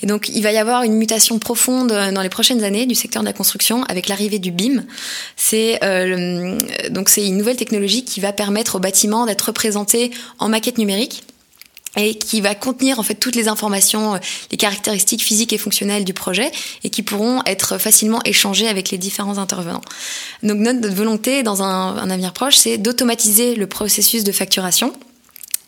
Et 0.02 0.06
donc, 0.06 0.30
il 0.30 0.42
va 0.42 0.52
y 0.52 0.58
avoir 0.58 0.84
une 0.84 0.96
mutation 0.96 1.40
profonde 1.40 1.90
dans 1.90 2.22
les 2.22 2.30
prochaines 2.30 2.64
années 2.64 2.86
du 2.86 2.96
secteur 2.96 3.22
de 3.22 3.28
la 3.28 3.34
construction 3.34 3.84
avec 3.86 4.08
l'arrivée 4.08 4.40
du 4.40 4.52
BIM. 4.52 4.84
C'est 5.36 5.80
c'est 7.08 7.28
une 7.28 7.38
nouvelle 7.38 7.58
technologie 7.58 8.04
qui 8.04 8.20
va 8.20 8.34
permettre 8.34 8.76
aux 8.76 8.80
bâtiments 8.80 9.26
d'être 9.26 9.44
représentés 9.44 10.12
en 10.40 10.50
maquette 10.50 10.78
numérique 10.78 11.24
et 11.98 12.16
qui 12.16 12.42
va 12.42 12.56
contenir 12.56 13.00
en 13.00 13.04
fait 13.04 13.16
toutes 13.16 13.36
les 13.36 13.48
informations, 13.48 14.16
euh, 14.16 14.18
les 14.52 14.58
caractéristiques 14.58 15.24
physiques 15.24 15.54
et 15.54 15.58
fonctionnelles 15.58 16.04
du 16.04 16.14
projet 16.14 16.52
et 16.84 16.90
qui 16.90 17.04
pourront 17.04 17.42
être 17.46 17.78
facilement 17.78 18.22
échangées 18.26 18.68
avec 18.68 18.92
les 18.92 18.98
différents 18.98 19.38
intervenants. 19.38 19.82
Donc 20.44 20.60
notre 20.60 20.90
volonté 20.90 21.44
dans 21.44 21.64
un 21.64 22.10
avenir 22.10 22.34
proche, 22.34 22.58
c'est 22.58 22.78
d'automatiser 22.78 23.56
le 23.56 23.68
processus 23.68 24.24
de 24.24 24.32
facturation 24.32 24.94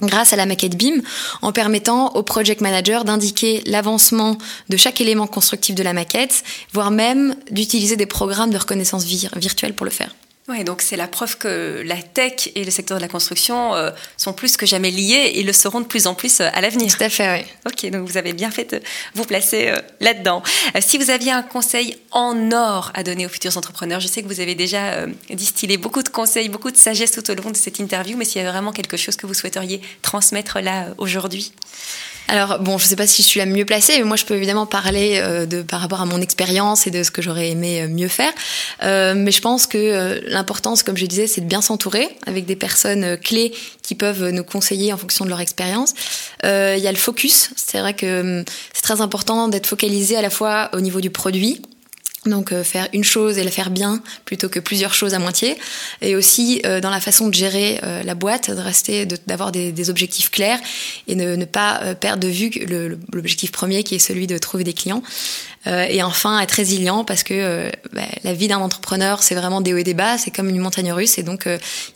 grâce 0.01 0.34
à 0.34 0.36
la 0.36 0.46
maquette 0.46 0.77
BIM 0.77 1.01
en 1.42 1.51
permettant 1.51 2.13
au 2.16 2.24
project 2.24 2.62
manager 2.62 3.06
d'indiquer 3.06 3.63
l'avancement 3.66 4.38
de 4.70 4.77
chaque 4.77 5.01
élément 5.01 5.27
constructif 5.27 5.75
de 5.75 5.84
la 5.84 5.94
maquette, 5.94 6.44
voire 6.74 6.92
même 6.92 7.36
d'utiliser 7.51 7.96
des 7.96 8.06
programmes 8.06 8.51
de 8.51 8.58
reconnaissance 8.58 9.06
virtuelle 9.06 9.74
pour 9.74 9.86
le 9.86 9.92
faire. 9.92 10.13
Oui, 10.50 10.63
donc 10.63 10.82
c'est 10.82 10.96
la 10.96 11.10
preuve 11.10 11.38
que 11.38 11.84
la 11.86 12.01
tech 12.01 12.51
et 12.56 12.63
le 12.63 12.72
secteur 12.72 12.98
de 12.98 13.01
la 13.01 13.10
construction 13.10 13.75
euh, 13.75 13.92
sont 14.16 14.32
plus 14.32 14.56
que 14.56 14.66
jamais 14.66 14.92
liés 14.92 15.34
et 15.36 15.44
le 15.44 15.51
seront 15.51 15.82
de 15.82 15.86
plus 15.86 16.08
en 16.08 16.16
plus 16.16 16.39
euh, 16.39 16.48
à 16.54 16.62
l'avenir. 16.62 16.96
Tout 16.96 17.04
à 17.04 17.10
fait, 17.10 17.34
oui. 17.34 17.46
Ok, 17.66 17.92
donc 17.92 18.08
vous 18.08 18.16
avez 18.16 18.32
bien 18.32 18.50
fait 18.50 18.72
de 18.75 18.82
vous 19.13 19.25
placer 19.25 19.68
euh, 19.68 19.77
là-dedans. 20.00 20.42
si 20.80 20.98
vous 20.98 21.10
aviez 21.10 21.34
un 21.34 21.44
conseil 21.44 21.98
en 22.12 22.54
or 22.54 22.92
à 22.94 23.04
donner 23.04 23.25
aux 23.25 23.30
futurs 23.30 23.58
entrepreneurs, 23.58 24.00
je 24.00 24.08
sais 24.08 24.24
que 24.24 24.27
vous 24.27 24.39
avez 24.39 24.56
déjà 24.56 25.06
distillé 25.30 25.75
beaucoup 25.75 26.01
de 26.01 26.08
conseils, 26.08 26.48
beaucoup 26.48 26.72
de 26.72 26.77
sagesse 26.77 27.12
tout 27.12 27.30
au 27.30 27.36
long 27.36 27.51
de 27.51 27.58
cette 27.58 27.80
interview, 27.80 28.16
mais 28.16 28.24
s'il 28.24 28.42
y 28.42 28.46
a 28.46 28.50
vraiment 28.50 28.72
quelque 28.72 28.96
chose 28.96 29.18
que 29.18 29.27
vous 29.27 29.34
souhaiteriez 29.34 29.82
transmettre 30.01 30.62
là 30.62 30.86
aujourd'hui? 30.98 31.51
Alors 32.27 32.60
bon, 32.60 32.77
je 32.77 32.86
sais 32.86 32.96
pas 32.96 33.07
si 33.07 33.22
je 33.22 33.27
suis 33.27 33.39
la 33.39 33.46
mieux 33.46 33.65
placée, 33.65 33.98
mais 33.98 34.03
moi 34.03 34.17
je 34.17 34.25
peux 34.25 34.36
évidemment 34.36 34.65
parler 34.65 35.19
euh, 35.22 35.46
de 35.46 35.62
par 35.62 35.79
rapport 35.79 36.01
à 36.01 36.05
mon 36.05 36.19
expérience 36.19 36.86
et 36.86 36.91
de 36.91 37.03
ce 37.03 37.12
que 37.12 37.22
j'aurais 37.22 37.50
aimé 37.50 37.81
euh, 37.81 37.88
mieux 37.88 38.10
faire. 38.10 38.31
Euh, 38.84 39.13
mais 39.15 39.31
je 39.31 39.41
pense 39.41 39.65
que 39.65 40.22
l'importance, 40.27 40.84
comme 40.84 40.98
je 40.98 41.05
disais, 41.05 41.27
c'est 41.27 41.41
de 41.41 41.46
bien 41.46 41.62
s'entourer 41.62 42.10
avec 42.25 42.46
des 42.46 42.55
personnes 42.55 43.17
clés 43.17 43.53
qui 43.81 43.96
peuvent 43.96 44.29
nous 44.29 44.43
conseiller 44.43 44.91
en 44.91 44.98
fonction 44.98 45.24
de 45.24 45.29
leur 45.29 45.39
expérience. 45.39 45.93
Il 46.43 46.79
y 46.79 46.88
a 46.88 46.91
le 46.91 46.98
focus. 46.98 47.51
C'est 47.55 47.79
vrai 47.79 47.93
que 47.93 48.39
hum, 48.39 48.46
c'est 48.74 48.81
très 48.81 49.01
important 49.01 49.48
d'être 49.48 49.67
focalisé 49.67 50.17
à 50.17 50.22
la 50.22 50.29
fois 50.29 50.69
au 50.74 50.81
niveau 50.81 51.01
du 51.01 51.10
produit, 51.10 51.62
donc 52.27 52.51
euh, 52.51 52.63
faire 52.63 52.88
une 52.93 53.03
chose 53.03 53.38
et 53.38 53.43
la 53.43 53.51
faire 53.51 53.69
bien 53.69 54.01
plutôt 54.25 54.50
que 54.50 54.60
plusieurs 54.60 54.93
choses 54.93 55.13
à 55.13 55.19
moitié. 55.19 55.57
Et 56.01 56.15
aussi 56.15 56.62
euh, 56.65 56.79
dans 56.81 56.89
la 56.89 57.00
façon 57.00 57.27
de 57.27 57.34
gérer 57.34 57.79
euh, 57.84 58.03
la 58.03 58.15
boîte, 58.15 58.51
de 58.51 58.62
rester, 58.62 59.05
d'avoir 59.05 59.51
des, 59.51 59.89
objectifs 59.89 60.31
clairs 60.31 60.60
et 61.07 61.15
ne, 61.15 61.36
ne 61.36 61.46
pas 61.46 61.96
perdre 61.96 62.22
de 62.22 62.27
vue 62.27 62.52
l'objectif 63.13 63.52
premier 63.52 63.84
qui 63.84 63.95
est 63.95 63.99
celui 63.99 64.28
de 64.28 64.38
trouver 64.38 64.65
des 64.65 64.73
clients. 64.73 65.02
et 65.65 66.04
enfin 66.04 66.39
être 66.41 66.52
résilient 66.52 67.06
parce 67.06 67.23
que 67.23 67.71
bah, 67.93 68.02
la 68.23 68.34
vie 68.34 68.49
d'un 68.49 68.58
entrepreneur 68.58 69.23
c'est 69.23 69.36
vraiment 69.36 69.62
des 69.62 69.73
hauts 69.73 69.78
et 69.78 69.84
des 69.84 69.93
bas, 69.93 70.17
c'est 70.17 70.32
comme 70.32 70.49
une 70.49 70.60
montagne 70.60 70.91
russe 70.91 71.17
et 71.19 71.23
donc 71.23 71.47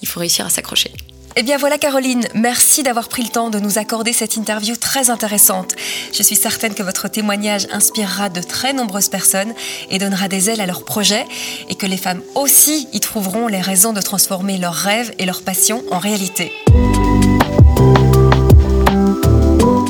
il 0.02 0.08
faut 0.08 0.22
réussir 0.22 0.46
à 0.46 0.50
s'accrocher. 0.50 0.92
Eh 1.36 1.44
bien 1.44 1.58
voilà 1.58 1.78
Caroline, 1.78 2.28
merci 2.34 2.84
d'avoir 2.84 3.08
pris 3.08 3.24
le 3.24 3.30
temps 3.30 3.50
de 3.50 3.60
nous 3.60 3.78
accorder 3.78 4.12
cette 4.12 4.36
interview 4.36 4.76
très 4.76 5.10
intéressante. 5.10 5.76
Je 6.14 6.24
suis 6.24 6.36
certaine 6.36 6.74
que 6.74 6.84
votre 6.84 7.08
témoignage 7.08 7.68
inspirera 7.72 8.30
de 8.30 8.42
très 8.42 8.74
nombreuses 8.74 9.10
personnes 9.10 9.54
et 9.90 9.98
donnera 9.98 10.28
des 10.28 10.50
ailes 10.50 10.62
à 10.62 10.66
leurs 10.66 10.84
projets 10.84 11.26
et 11.70 11.76
que 11.76 11.86
les 11.86 11.98
femmes 11.98 12.22
aussi 12.36 12.88
y 12.92 13.00
trouveront 13.00 13.48
les 13.48 13.62
raisons 13.62 13.94
de 13.94 14.02
transformer 14.02 14.58
leurs 14.58 14.74
rêves 14.74 15.14
et 15.20 15.26
leurs 15.26 15.44
passions 15.44 15.84
en 15.90 16.00
réalité. 16.00 16.52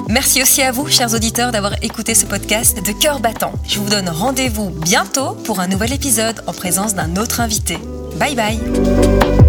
Merci 0.08 0.44
aussi 0.44 0.62
à 0.62 0.72
vous, 0.72 0.88
chers 0.88 1.14
auditeurs, 1.14 1.52
d'avoir 1.52 1.74
écouté 1.82 2.14
ce 2.16 2.26
podcast 2.26 2.86
de 2.86 2.92
cœur 2.92 3.20
battant. 3.20 3.54
Je 3.68 3.80
vous 3.80 3.90
donne 3.90 4.10
rendez-vous 4.10 4.70
bientôt 4.70 5.34
pour 5.46 5.60
un 5.60 5.68
nouvel 5.68 5.94
épisode 5.94 6.44
en 6.46 6.54
présence 6.54 6.94
d'un 6.94 7.16
autre 7.16 7.40
invité. 7.40 7.78
Bye 8.20 8.36
bye 8.36 9.41